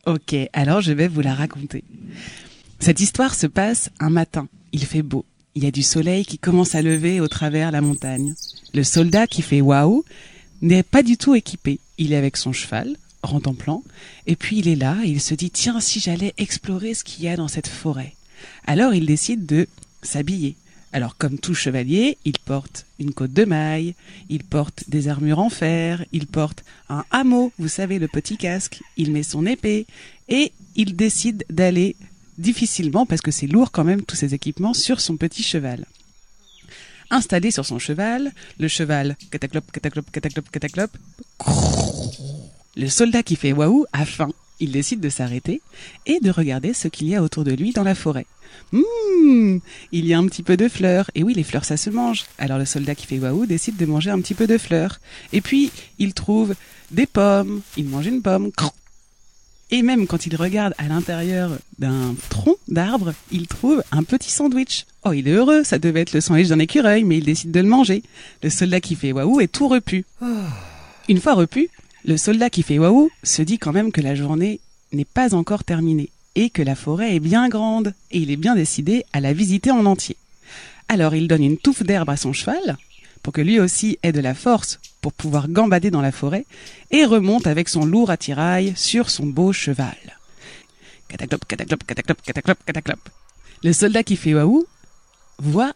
Ok, 0.07 0.37
alors 0.53 0.79
je 0.79 0.93
vais 0.93 1.09
vous 1.09 1.19
la 1.19 1.35
raconter. 1.35 1.83
Cette 2.79 3.01
histoire 3.01 3.35
se 3.35 3.45
passe 3.45 3.89
un 3.99 4.09
matin. 4.09 4.47
Il 4.71 4.85
fait 4.85 5.01
beau. 5.01 5.25
Il 5.53 5.65
y 5.65 5.67
a 5.67 5.71
du 5.71 5.83
soleil 5.83 6.23
qui 6.23 6.39
commence 6.39 6.75
à 6.75 6.81
lever 6.81 7.19
au 7.19 7.27
travers 7.27 7.71
la 7.71 7.81
montagne. 7.81 8.33
Le 8.73 8.85
soldat 8.85 9.27
qui 9.27 9.41
fait 9.41 9.59
waouh 9.59 10.05
n'est 10.61 10.83
pas 10.83 11.03
du 11.03 11.17
tout 11.17 11.35
équipé. 11.35 11.81
Il 11.97 12.13
est 12.13 12.15
avec 12.15 12.37
son 12.37 12.53
cheval, 12.53 12.95
rond 13.21 13.41
en 13.45 13.53
plan, 13.53 13.83
et 14.27 14.37
puis 14.37 14.59
il 14.59 14.69
est 14.69 14.77
là 14.77 14.95
et 15.03 15.09
il 15.09 15.19
se 15.19 15.33
dit 15.33 15.51
tiens 15.51 15.81
si 15.81 15.99
j'allais 15.99 16.33
explorer 16.37 16.93
ce 16.93 17.03
qu'il 17.03 17.25
y 17.25 17.27
a 17.27 17.35
dans 17.35 17.49
cette 17.49 17.67
forêt. 17.67 18.15
Alors 18.65 18.93
il 18.93 19.07
décide 19.07 19.45
de 19.45 19.67
s'habiller. 20.03 20.55
Alors 20.97 21.15
comme 21.15 21.37
tout 21.37 21.53
chevalier, 21.53 22.17
il 22.25 22.39
porte 22.39 22.87
une 22.97 23.13
côte 23.13 23.31
de 23.31 23.45
maille, 23.45 23.93
il 24.29 24.43
porte 24.43 24.85
des 24.87 25.09
armures 25.09 25.37
en 25.37 25.51
fer, 25.51 26.03
il 26.11 26.25
porte 26.25 26.63
un 26.89 27.05
hameau, 27.11 27.51
vous 27.59 27.67
savez, 27.67 27.99
le 27.99 28.07
petit 28.07 28.35
casque, 28.35 28.81
il 28.97 29.11
met 29.11 29.21
son 29.21 29.45
épée, 29.45 29.85
et 30.27 30.51
il 30.75 30.95
décide 30.95 31.45
d'aller 31.51 31.95
difficilement, 32.39 33.05
parce 33.05 33.21
que 33.21 33.29
c'est 33.29 33.45
lourd 33.45 33.69
quand 33.69 33.83
même 33.83 34.01
tous 34.01 34.15
ces 34.15 34.33
équipements, 34.33 34.73
sur 34.73 34.99
son 34.99 35.17
petit 35.17 35.43
cheval. 35.43 35.85
Installé 37.11 37.51
sur 37.51 37.67
son 37.67 37.77
cheval, 37.77 38.31
le 38.57 38.67
cheval 38.67 39.17
cataclope, 39.29 39.71
cataclope, 39.71 40.09
cataclope, 40.09 40.49
cataclope, 40.49 40.97
le 42.75 42.87
soldat 42.89 43.21
qui 43.21 43.35
fait 43.35 43.53
waouh 43.53 43.85
a 43.93 44.03
faim. 44.03 44.31
Il 44.59 44.71
décide 44.71 44.99
de 45.01 45.09
s'arrêter 45.09 45.61
et 46.07 46.19
de 46.21 46.31
regarder 46.31 46.73
ce 46.73 46.87
qu'il 46.87 47.07
y 47.07 47.15
a 47.15 47.21
autour 47.21 47.43
de 47.43 47.51
lui 47.51 47.71
dans 47.71 47.83
la 47.83 47.93
forêt. 47.93 48.25
Hum, 48.73 49.59
il 49.91 50.05
y 50.05 50.13
a 50.13 50.17
un 50.17 50.25
petit 50.25 50.43
peu 50.43 50.57
de 50.57 50.67
fleurs. 50.67 51.09
Et 51.15 51.23
oui, 51.23 51.33
les 51.33 51.43
fleurs, 51.43 51.65
ça 51.65 51.77
se 51.77 51.89
mange. 51.89 52.25
Alors 52.37 52.57
le 52.57 52.65
soldat 52.65 52.95
qui 52.95 53.05
fait 53.05 53.19
waouh 53.19 53.45
décide 53.45 53.77
de 53.77 53.85
manger 53.85 54.11
un 54.11 54.19
petit 54.19 54.33
peu 54.33 54.47
de 54.47 54.57
fleurs. 54.57 54.99
Et 55.33 55.41
puis, 55.41 55.71
il 55.99 56.13
trouve 56.13 56.55
des 56.91 57.05
pommes. 57.05 57.61
Il 57.77 57.85
mange 57.85 58.07
une 58.07 58.21
pomme. 58.21 58.51
Et 59.69 59.81
même 59.81 60.07
quand 60.07 60.25
il 60.25 60.35
regarde 60.35 60.73
à 60.77 60.87
l'intérieur 60.87 61.51
d'un 61.77 62.15
tronc 62.29 62.55
d'arbre, 62.69 63.13
il 63.31 63.47
trouve 63.47 63.83
un 63.91 64.03
petit 64.03 64.31
sandwich. 64.31 64.85
Oh, 65.03 65.11
il 65.11 65.27
est 65.27 65.31
heureux, 65.31 65.63
ça 65.63 65.77
devait 65.77 66.01
être 66.01 66.13
le 66.13 66.21
sandwich 66.21 66.47
d'un 66.47 66.59
écureuil, 66.59 67.03
mais 67.03 67.17
il 67.17 67.25
décide 67.25 67.51
de 67.51 67.59
le 67.59 67.67
manger. 67.67 68.01
Le 68.43 68.49
soldat 68.49 68.79
qui 68.79 68.95
fait 68.95 69.11
waouh 69.11 69.41
est 69.41 69.51
tout 69.51 69.67
repu. 69.67 70.05
Une 71.09 71.19
fois 71.19 71.33
repu, 71.33 71.69
le 72.05 72.15
soldat 72.15 72.49
qui 72.49 72.63
fait 72.63 72.79
waouh 72.79 73.09
se 73.23 73.41
dit 73.41 73.57
quand 73.57 73.73
même 73.73 73.91
que 73.91 74.01
la 74.01 74.15
journée 74.15 74.61
n'est 74.93 75.05
pas 75.05 75.35
encore 75.35 75.65
terminée 75.65 76.09
et 76.37 76.51
que 76.51 76.61
la 76.61 76.75
forêt 76.75 77.15
est 77.15 77.19
bien 77.19 77.49
grande 77.49 77.93
et 78.11 78.19
il 78.19 78.31
est 78.31 78.37
bien 78.37 78.55
décidé 78.55 79.03
à 79.11 79.19
la 79.19 79.33
visiter 79.33 79.71
en 79.71 79.85
entier. 79.85 80.15
Alors 80.87 81.15
il 81.15 81.27
donne 81.27 81.43
une 81.43 81.57
touffe 81.57 81.83
d'herbe 81.83 82.11
à 82.11 82.15
son 82.15 82.31
cheval 82.31 82.77
pour 83.23 83.33
que 83.33 83.41
lui 83.41 83.59
aussi 83.59 83.97
ait 84.03 84.11
de 84.11 84.21
la 84.21 84.35
force 84.35 84.79
pour 85.01 85.13
pouvoir 85.13 85.49
gambader 85.49 85.89
dans 85.89 86.01
la 86.01 86.11
forêt 86.11 86.45
et 86.91 87.05
remonte 87.05 87.47
avec 87.47 87.67
son 87.67 87.85
lourd 87.85 88.11
attirail 88.11 88.73
sur 88.75 89.09
son 89.09 89.25
beau 89.25 89.51
cheval. 89.51 89.97
Le 93.63 93.73
soldat 93.73 94.03
qui 94.03 94.15
fait 94.15 94.35
waouh 94.35 94.65
voit 95.39 95.73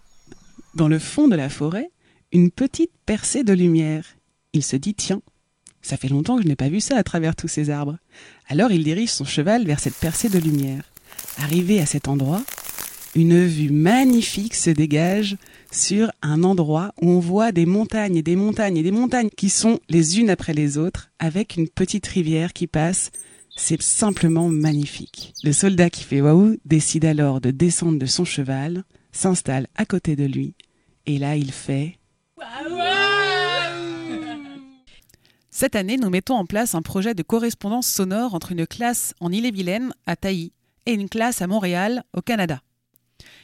dans 0.75 0.87
le 0.87 0.99
fond 0.99 1.27
de 1.27 1.35
la 1.35 1.49
forêt 1.49 1.89
une 2.31 2.51
petite 2.51 2.91
percée 3.07 3.43
de 3.43 3.53
lumière. 3.53 4.05
Il 4.53 4.63
se 4.63 4.75
dit 4.75 4.93
tiens, 4.93 5.21
ça 5.81 5.97
fait 5.97 6.07
longtemps 6.07 6.37
que 6.37 6.43
je 6.43 6.47
n'ai 6.47 6.55
pas 6.55 6.69
vu 6.69 6.79
ça 6.79 6.97
à 6.97 7.03
travers 7.03 7.35
tous 7.35 7.47
ces 7.47 7.69
arbres. 7.69 7.97
Alors 8.47 8.71
il 8.71 8.83
dirige 8.83 9.09
son 9.09 9.25
cheval 9.25 9.65
vers 9.65 9.79
cette 9.79 9.95
percée 9.95 10.29
de 10.29 10.39
lumière. 10.39 10.83
Arrivé 11.37 11.79
à 11.79 11.85
cet 11.85 12.07
endroit, 12.07 12.43
une 13.15 13.45
vue 13.45 13.71
magnifique 13.71 14.55
se 14.55 14.69
dégage 14.69 15.37
sur 15.71 16.11
un 16.21 16.43
endroit 16.43 16.93
où 17.01 17.09
on 17.09 17.19
voit 17.19 17.51
des 17.51 17.65
montagnes 17.65 18.17
et 18.17 18.21
des 18.21 18.35
montagnes 18.35 18.77
et 18.77 18.83
des 18.83 18.91
montagnes 18.91 19.29
qui 19.35 19.49
sont 19.49 19.79
les 19.89 20.19
unes 20.19 20.29
après 20.29 20.53
les 20.53 20.77
autres 20.77 21.09
avec 21.19 21.57
une 21.57 21.67
petite 21.67 22.07
rivière 22.07 22.53
qui 22.53 22.67
passe. 22.67 23.11
C'est 23.57 23.81
simplement 23.81 24.47
magnifique. 24.47 25.33
Le 25.43 25.51
soldat 25.51 25.89
qui 25.89 26.03
fait 26.03 26.21
waouh 26.21 26.57
décide 26.65 27.05
alors 27.05 27.41
de 27.41 27.51
descendre 27.51 27.99
de 27.99 28.05
son 28.05 28.23
cheval, 28.23 28.83
s'installe 29.11 29.67
à 29.75 29.85
côté 29.85 30.15
de 30.15 30.23
lui 30.23 30.55
et 31.05 31.17
là 31.17 31.35
il 31.35 31.51
fait 31.51 31.97
Cette 35.61 35.75
année, 35.75 35.97
nous 35.97 36.09
mettons 36.09 36.37
en 36.37 36.47
place 36.47 36.73
un 36.73 36.81
projet 36.81 37.13
de 37.13 37.21
correspondance 37.21 37.85
sonore 37.85 38.33
entre 38.33 38.51
une 38.51 38.65
classe 38.65 39.13
en 39.19 39.31
Ille-et-Vilaine, 39.31 39.93
à 40.07 40.15
Tailly, 40.15 40.53
et 40.87 40.93
une 40.93 41.07
classe 41.07 41.43
à 41.43 41.45
Montréal, 41.45 42.03
au 42.17 42.21
Canada. 42.23 42.63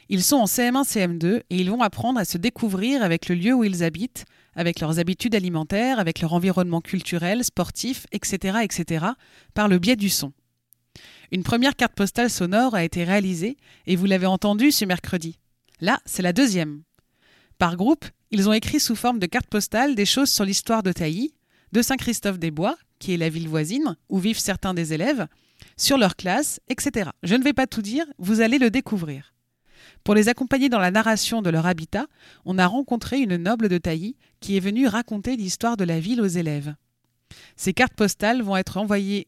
Ils 0.09 0.23
sont 0.23 0.37
en 0.37 0.45
CM1, 0.45 0.83
CM2 0.83 1.43
et 1.51 1.57
ils 1.57 1.69
vont 1.69 1.83
apprendre 1.83 2.19
à 2.19 2.25
se 2.25 2.39
découvrir 2.39 3.03
avec 3.03 3.29
le 3.29 3.35
lieu 3.35 3.53
où 3.53 3.63
ils 3.63 3.83
habitent, 3.83 4.25
avec 4.55 4.79
leurs 4.79 4.97
habitudes 4.97 5.35
alimentaires, 5.35 5.99
avec 5.99 6.19
leur 6.21 6.33
environnement 6.33 6.81
culturel, 6.81 7.43
sportif, 7.43 8.07
etc., 8.11 8.61
etc., 8.63 9.05
par 9.53 9.67
le 9.67 9.77
biais 9.77 9.95
du 9.95 10.09
son. 10.09 10.33
Une 11.31 11.43
première 11.43 11.75
carte 11.75 11.93
postale 11.93 12.31
sonore 12.31 12.73
a 12.73 12.83
été 12.83 13.03
réalisée 13.03 13.57
et 13.85 13.95
vous 13.95 14.07
l'avez 14.07 14.25
entendu 14.25 14.71
ce 14.71 14.85
mercredi. 14.85 15.37
Là, 15.81 15.99
c'est 16.05 16.23
la 16.23 16.33
deuxième. 16.33 16.81
Par 17.59 17.75
groupe, 17.75 18.05
ils 18.31 18.49
ont 18.49 18.53
écrit 18.53 18.79
sous 18.79 18.95
forme 18.95 19.19
de 19.19 19.27
carte 19.27 19.45
postale 19.45 19.93
des 19.93 20.07
choses 20.07 20.31
sur 20.31 20.45
l'histoire 20.45 20.81
de 20.81 20.91
Tailly, 20.91 21.35
de 21.71 21.81
Saint-Christophe-des-Bois, 21.81 22.77
qui 22.99 23.13
est 23.13 23.17
la 23.17 23.29
ville 23.29 23.49
voisine 23.49 23.95
où 24.09 24.19
vivent 24.19 24.39
certains 24.39 24.73
des 24.73 24.93
élèves, 24.93 25.27
sur 25.75 25.97
leur 25.97 26.15
classe, 26.15 26.59
etc. 26.69 27.11
Je 27.23 27.35
ne 27.35 27.43
vais 27.43 27.53
pas 27.53 27.67
tout 27.67 27.81
dire, 27.81 28.05
vous 28.17 28.41
allez 28.41 28.57
le 28.57 28.69
découvrir. 28.69 29.33
Pour 30.03 30.15
les 30.15 30.29
accompagner 30.29 30.69
dans 30.69 30.79
la 30.79 30.91
narration 30.91 31.41
de 31.41 31.49
leur 31.49 31.65
habitat, 31.65 32.07
on 32.45 32.57
a 32.57 32.67
rencontré 32.67 33.19
une 33.19 33.35
noble 33.37 33.69
de 33.69 33.77
Tailly 33.77 34.15
qui 34.39 34.55
est 34.55 34.61
venue 34.61 34.87
raconter 34.87 35.35
l'histoire 35.35 35.77
de 35.77 35.83
la 35.83 35.99
ville 35.99 36.21
aux 36.21 36.27
élèves. 36.27 36.75
Ces 37.55 37.73
cartes 37.73 37.93
postales 37.95 38.41
vont 38.41 38.55
être 38.57 38.77
envoyées 38.77 39.27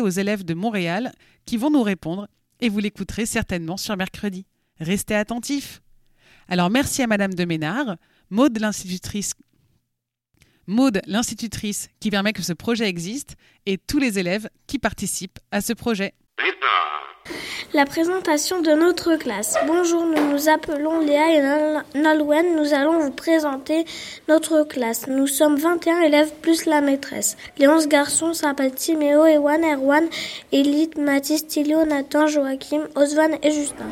aux 0.00 0.08
élèves 0.08 0.44
de 0.44 0.54
Montréal 0.54 1.12
qui 1.44 1.56
vont 1.56 1.70
nous 1.70 1.82
répondre 1.82 2.28
et 2.60 2.68
vous 2.68 2.78
l'écouterez 2.78 3.26
certainement 3.26 3.76
sur 3.76 3.96
mercredi. 3.96 4.46
Restez 4.78 5.14
attentifs. 5.14 5.82
Alors 6.48 6.70
merci 6.70 7.02
à 7.02 7.06
Madame 7.06 7.34
de 7.34 7.44
Ménard, 7.44 7.96
Maude 8.30 8.58
l'institutrice 8.58 9.34
Maude, 10.68 11.00
l'institutrice 11.06 11.88
qui 11.98 12.10
permet 12.10 12.34
que 12.34 12.42
ce 12.42 12.52
projet 12.52 12.88
existe, 12.88 13.36
et 13.64 13.78
tous 13.78 13.98
les 13.98 14.18
élèves 14.18 14.50
qui 14.66 14.78
participent 14.78 15.38
à 15.50 15.62
ce 15.62 15.72
projet. 15.72 16.12
La 17.72 17.86
présentation 17.86 18.60
de 18.60 18.72
notre 18.72 19.16
classe. 19.16 19.56
Bonjour, 19.66 20.04
nous 20.04 20.30
nous 20.30 20.48
appelons 20.50 21.00
Léa 21.00 21.32
et 21.94 21.98
Nolwenn. 21.98 22.56
Nous 22.56 22.74
allons 22.74 22.98
vous 22.98 23.10
présenter 23.10 23.86
notre 24.28 24.62
classe. 24.62 25.06
Nous 25.06 25.26
sommes 25.26 25.56
21 25.56 26.00
élèves 26.02 26.32
plus 26.42 26.66
la 26.66 26.82
maîtresse. 26.82 27.38
Les 27.56 27.66
11 27.66 27.88
garçons 27.88 28.34
s'appellent 28.34 28.74
Timéo, 28.74 29.24
Ewan, 29.24 29.64
Erwan, 29.64 30.04
Elite, 30.52 30.98
Mathis, 30.98 31.46
Tilio, 31.46 31.86
Nathan, 31.86 32.26
Joachim, 32.26 32.88
Osvan 32.94 33.38
et 33.42 33.50
Justin. 33.50 33.86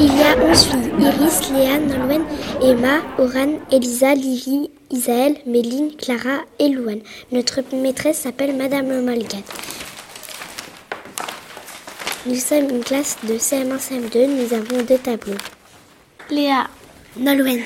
Il 0.00 0.16
y 0.16 0.22
a 0.22 0.36
11 0.40 0.64
filles 0.64 0.92
Iris, 1.00 1.50
Léa, 1.50 1.80
Nolwenn, 1.80 2.22
Emma, 2.62 3.00
Oran, 3.18 3.58
Elisa, 3.72 4.14
Lily, 4.14 4.70
Isaël, 4.92 5.38
Méline, 5.44 5.90
Clara 5.96 6.44
et 6.60 6.68
Louane. 6.68 7.00
Notre 7.32 7.62
maîtresse 7.74 8.18
s'appelle 8.18 8.56
Madame 8.56 8.90
Le 8.90 9.02
Malgade. 9.02 9.42
Nous 12.26 12.36
sommes 12.36 12.70
une 12.70 12.84
classe 12.84 13.16
de 13.24 13.34
CM1, 13.34 13.78
CM2. 13.78 14.26
Nous 14.28 14.54
avons 14.54 14.84
deux 14.84 14.98
tableaux. 14.98 15.34
Léa, 16.30 16.68
Nolwenn. 17.18 17.62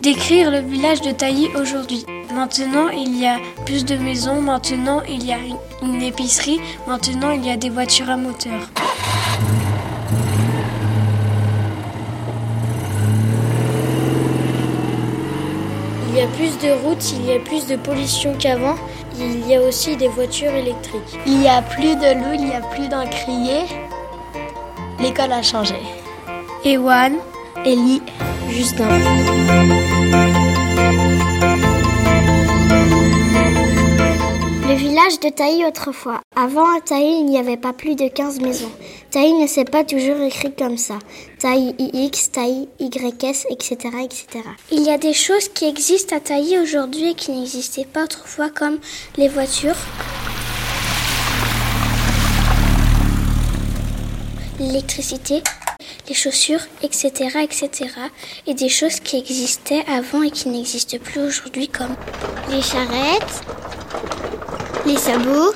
Décrire 0.00 0.50
le 0.50 0.60
village 0.60 1.02
de 1.02 1.10
Tailly 1.10 1.48
aujourd'hui. 1.54 2.06
Maintenant, 2.36 2.88
il 2.88 3.18
y 3.18 3.26
a 3.26 3.38
plus 3.64 3.86
de 3.86 3.96
maisons. 3.96 4.42
Maintenant, 4.42 5.00
il 5.08 5.24
y 5.24 5.32
a 5.32 5.38
une, 5.82 6.02
épicerie. 6.02 6.60
Maintenant, 6.86 7.30
il 7.30 7.42
y 7.46 7.50
a 7.50 7.56
des 7.56 7.70
voitures 7.70 8.10
à 8.10 8.18
moteur. 8.18 8.60
Il 16.10 16.14
y 16.14 16.20
a 16.20 16.26
plus 16.26 16.58
de 16.58 16.72
routes, 16.84 17.10
il 17.12 17.24
y 17.24 17.32
a 17.32 17.38
plus 17.38 17.66
de 17.68 17.76
pollution 17.76 18.34
qu'avant. 18.38 18.76
Il 19.18 19.48
y 19.48 19.54
a 19.54 19.62
aussi 19.62 19.96
des 19.96 20.08
voitures 20.08 20.52
électriques. 20.52 21.18
Il 21.26 21.40
y 21.40 21.48
a 21.48 21.62
plus 21.62 21.96
de 21.96 22.18
loups, 22.18 22.34
il 22.38 22.48
y 22.48 22.52
a 22.52 22.60
plus 22.60 22.86
d'encriers. 22.88 23.64
L'école 25.00 25.32
a 25.32 25.42
changé. 25.42 25.76
Ewan, 26.66 27.14
Ellie, 27.64 28.02
Justin. 28.50 28.88
De 35.20 35.28
Taï 35.28 35.64
autrefois. 35.64 36.20
Avant 36.34 36.76
à 36.76 36.80
Taï, 36.80 37.20
il 37.20 37.26
n'y 37.26 37.38
avait 37.38 37.56
pas 37.56 37.72
plus 37.72 37.94
de 37.94 38.08
15 38.08 38.40
maisons. 38.40 38.70
Taï 39.10 39.32
ne 39.32 39.46
s'est 39.46 39.64
pas 39.64 39.84
toujours 39.84 40.20
écrit 40.20 40.54
comme 40.54 40.76
ça. 40.76 40.98
Taï 41.38 41.74
IX, 41.78 42.30
Taï 42.32 42.68
YS, 42.80 43.46
etc., 43.50 43.76
etc. 44.02 44.26
Il 44.72 44.82
y 44.82 44.90
a 44.90 44.98
des 44.98 45.12
choses 45.12 45.48
qui 45.48 45.66
existent 45.66 46.16
à 46.16 46.20
Taï 46.20 46.58
aujourd'hui 46.58 47.10
et 47.10 47.14
qui 47.14 47.32
n'existaient 47.32 47.84
pas 47.84 48.04
autrefois 48.04 48.50
comme 48.50 48.78
les 49.16 49.28
voitures, 49.28 49.76
l'électricité, 54.58 55.42
les 56.08 56.14
chaussures, 56.14 56.60
etc., 56.82 57.10
etc. 57.42 57.90
Et 58.46 58.54
des 58.54 58.68
choses 58.68 59.00
qui 59.00 59.18
existaient 59.18 59.84
avant 59.88 60.22
et 60.22 60.30
qui 60.30 60.48
n'existent 60.48 60.98
plus 60.98 61.20
aujourd'hui 61.20 61.68
comme 61.68 61.94
Les 62.50 62.62
charrettes, 62.62 63.42
les 64.86 64.96
sabots, 64.96 65.52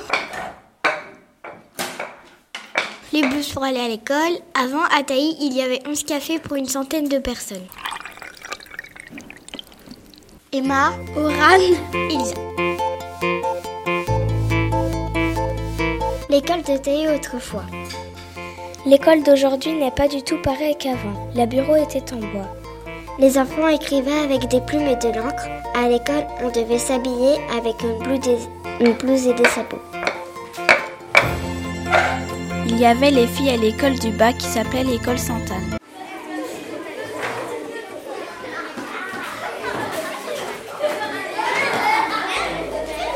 les 3.13 3.23
bus 3.23 3.51
pour 3.53 3.63
aller 3.63 3.79
à 3.79 3.87
l'école. 3.87 4.39
Avant, 4.53 4.83
à 4.83 5.03
Taï, 5.03 5.35
il 5.39 5.53
y 5.53 5.61
avait 5.61 5.81
11 5.87 6.03
cafés 6.03 6.39
pour 6.39 6.55
une 6.55 6.67
centaine 6.67 7.07
de 7.07 7.19
personnes. 7.19 7.67
Emma, 10.53 10.91
Oran, 11.15 11.59
Elisa. 12.09 12.35
L'école 16.29 16.63
de 16.63 16.77
Taï 16.77 17.07
autrefois. 17.07 17.65
L'école 18.83 19.21
d'aujourd'hui 19.21 19.73
n'est 19.73 19.91
pas 19.91 20.07
du 20.07 20.23
tout 20.23 20.41
pareille 20.41 20.75
qu'avant. 20.75 21.29
Les 21.35 21.45
bureaux 21.45 21.75
étaient 21.75 22.13
en 22.13 22.17
bois. 22.17 22.47
Les 23.19 23.37
enfants 23.37 23.67
écrivaient 23.67 24.23
avec 24.23 24.47
des 24.47 24.59
plumes 24.59 24.87
et 24.87 24.95
de 24.95 25.09
l'encre. 25.09 25.45
À 25.75 25.87
l'école, 25.87 26.25
on 26.43 26.49
devait 26.49 26.79
s'habiller 26.79 27.35
avec 27.55 27.75
une 27.83 27.99
blouse, 27.99 28.27
et, 28.27 28.83
une 28.83 28.93
blouse 28.93 29.27
et 29.27 29.35
des 29.35 29.45
sabots. 29.45 29.77
Il 32.65 32.79
y 32.79 32.85
avait 32.85 33.11
les 33.11 33.27
filles 33.27 33.51
à 33.51 33.57
l'école 33.57 33.99
du 33.99 34.09
bas 34.09 34.33
qui 34.33 34.47
s'appelait 34.47 34.83
l'école 34.83 35.19
Sainte-Anne. 35.19 35.77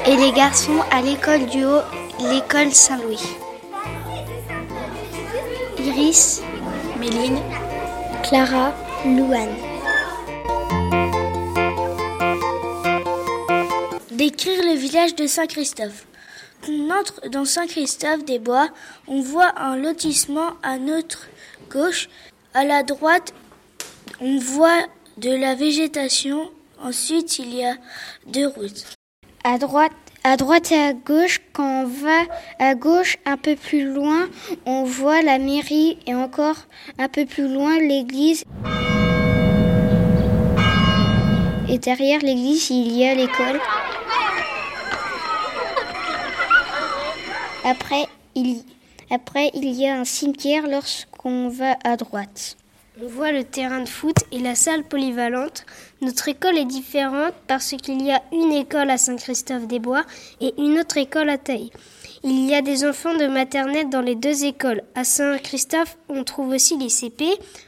Et 0.06 0.16
les 0.16 0.32
garçons 0.32 0.84
à 0.92 1.02
l'école 1.02 1.48
du 1.48 1.66
haut, 1.66 1.82
l'école 2.20 2.72
Saint-Louis. 2.72 3.45
Méline, 5.96 7.40
Clara, 8.22 8.74
Louane. 9.06 9.56
Décrire 14.12 14.62
le 14.64 14.76
village 14.76 15.16
de 15.16 15.26
Saint-Christophe. 15.26 16.06
Quand 16.66 16.74
on 16.74 16.92
entre 16.92 17.30
dans 17.30 17.46
Saint-Christophe-des-Bois, 17.46 18.68
on 19.08 19.22
voit 19.22 19.58
un 19.58 19.78
lotissement 19.78 20.56
à 20.64 20.80
notre 20.80 21.28
gauche. 21.70 22.10
À 22.54 22.66
la 22.66 22.84
droite, 22.84 23.34
on 24.20 24.38
voit 24.38 24.88
de 25.16 25.30
la 25.32 25.56
végétation. 25.56 26.52
Ensuite, 26.84 27.40
il 27.40 27.56
y 27.56 27.64
a 27.64 27.78
deux 28.28 28.48
routes. 28.48 28.84
À 29.46 29.58
droite, 29.58 29.94
à 30.26 30.38
droite 30.38 30.72
et 30.72 30.80
à 30.80 30.94
gauche. 30.94 31.40
Quand 31.54 31.84
on 31.84 31.86
va 31.86 32.24
à 32.60 32.74
gauche, 32.74 33.18
un 33.26 33.38
peu 33.38 33.56
plus 33.56 33.86
loin, 33.86 34.28
on 34.66 34.84
voit 34.84 35.22
la 35.22 35.38
mairie 35.38 36.00
et 36.08 36.16
encore 36.16 36.58
un 36.98 37.08
peu 37.08 37.26
plus 37.26 37.48
loin 37.48 37.78
l'église. 37.78 38.44
Et 41.70 41.78
derrière 41.78 42.22
l'église, 42.22 42.70
il 42.72 42.92
y 42.92 43.06
a 43.06 43.14
l'école. 43.14 43.62
Après 47.64 48.08
il, 48.36 48.64
après, 49.12 49.52
il 49.54 49.72
y 49.74 49.88
a 49.88 50.00
un 50.00 50.06
cimetière 50.06 50.68
lorsqu'on 50.68 51.50
va 51.50 51.78
à 51.84 51.96
droite. 51.96 52.58
On 53.02 53.08
voit 53.08 53.34
le 53.34 53.44
terrain 53.44 53.82
de 53.82 53.90
foot 53.90 54.16
et 54.32 54.40
la 54.40 54.56
salle 54.56 54.86
polyvalente. 54.86 55.66
Notre 56.02 56.30
école 56.30 56.58
est 56.58 56.66
différente 56.66 57.34
parce 57.46 57.72
qu'il 57.72 58.02
y 58.02 58.12
a 58.12 58.22
une 58.32 58.54
école 58.54 58.90
à 58.90 58.98
Saint-Christophe-des-Bois 58.98 60.04
et 60.40 60.54
une 60.58 60.80
autre 60.80 60.96
école 60.96 61.30
à 61.30 61.38
Taille. 61.38 61.72
Il 62.24 62.50
y 62.50 62.56
a 62.56 62.62
des 62.62 62.86
enfants 62.86 63.14
de 63.14 63.28
maternelle 63.28 63.90
dans 63.90 64.00
les 64.00 64.16
deux 64.16 64.46
écoles. 64.46 64.82
À 64.96 65.04
Saint-Christophe, 65.04 65.98
on 66.08 66.24
trouve 66.24 66.50
aussi 66.50 66.78
les 66.78 66.88
CP. 66.88 67.26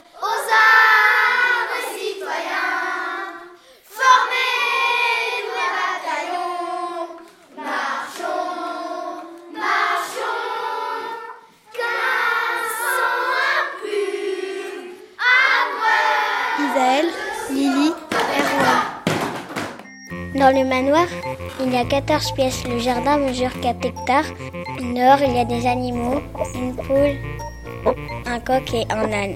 Dans 20.36 20.50
le 20.50 20.64
manoir, 20.66 21.08
il 21.62 21.74
y 21.74 21.78
a 21.78 21.84
14 21.84 22.32
pièces. 22.34 22.64
Le 22.66 22.80
jardin 22.80 23.18
mesure 23.18 23.52
4 23.62 23.86
hectares. 23.86 24.26
Dehors, 24.80 25.22
il 25.28 25.36
y 25.36 25.40
a 25.40 25.46
des 25.46 25.68
animaux, 25.68 26.22
une 26.56 26.76
poule, 26.76 27.18
un 28.26 28.40
coq 28.40 28.74
et 28.74 28.86
un 28.90 29.12
âne. 29.12 29.36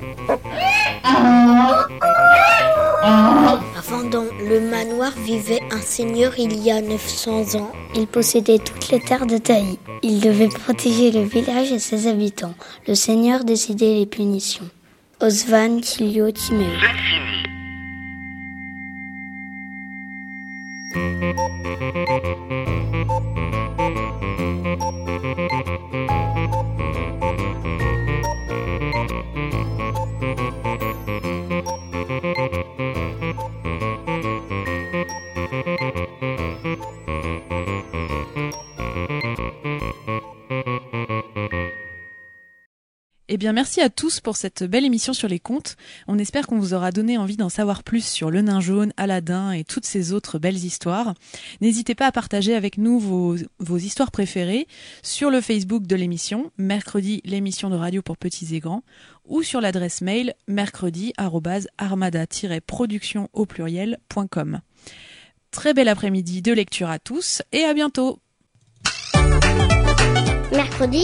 Avant, 3.78 4.04
dans 4.10 4.26
le 4.40 4.62
manoir 4.62 5.12
vivait 5.18 5.62
un 5.72 5.82
seigneur 5.82 6.34
il 6.38 6.64
y 6.64 6.72
a 6.72 6.82
900 6.82 7.60
ans. 7.60 7.72
Il 7.94 8.08
possédait 8.08 8.60
toutes 8.60 8.90
les 8.90 9.00
terres 9.00 9.26
de 9.26 9.38
Tailly. 9.38 9.78
Il 10.02 10.22
devait 10.22 10.48
protéger 10.48 11.12
le 11.12 11.24
village 11.24 11.72
et 11.72 11.80
ses 11.80 12.08
habitants. 12.08 12.56
Le 12.88 12.96
seigneur 12.96 13.44
décidait 13.44 13.96
les 13.96 14.06
punitions. 14.06 14.70
Osvan 15.22 15.82
Kilio 15.82 16.32
Timéo. 16.32 16.70
Eh 43.36 43.38
bien, 43.38 43.52
merci 43.52 43.82
à 43.82 43.90
tous 43.90 44.22
pour 44.22 44.38
cette 44.38 44.64
belle 44.64 44.86
émission 44.86 45.12
sur 45.12 45.28
les 45.28 45.42
contes. 45.42 45.76
On 46.08 46.18
espère 46.18 46.48
qu'on 46.48 46.58
vous 46.58 46.74
aura 46.74 46.94
donné 46.94 47.18
envie 47.18 47.36
d'en 47.36 47.50
savoir 47.50 47.84
plus 47.84 48.06
sur 48.06 48.32
le 48.32 48.42
nain 48.42 48.62
jaune, 48.62 48.94
Aladdin 48.96 49.52
et 49.52 49.66
toutes 49.66 49.86
ces 49.86 50.14
autres 50.14 50.40
belles 50.40 50.64
histoires. 50.64 51.16
N'hésitez 51.60 51.96
pas 51.96 52.08
à 52.08 52.14
partager 52.14 52.56
avec 52.56 52.78
nous 52.78 52.98
vos, 52.98 53.36
histoires 53.78 54.12
préférées 54.12 54.70
sur 55.04 55.32
le 55.32 55.42
Facebook 55.42 55.86
de 55.86 55.98
l'émission, 55.98 56.50
mercredi 56.58 57.20
l'émission 57.26 57.70
de 57.70 57.76
radio 57.76 58.02
pour 58.02 58.16
petits 58.16 58.56
et 58.56 58.62
grands, 58.62 58.84
ou 59.26 59.44
sur 59.44 59.60
l'adresse 59.60 60.00
mail 60.00 60.34
mercredi 60.48 61.12
armada-production 61.18 63.28
au 63.34 63.46
pluriel.com. 63.46 64.62
Très 65.52 65.74
bel 65.74 65.90
après-midi 65.90 66.42
de 66.42 66.54
lecture 66.54 66.90
à 66.90 67.00
tous 67.00 67.42
et 67.52 67.66
à 67.66 67.74
bientôt. 67.74 68.18
Mercredi 70.54 71.04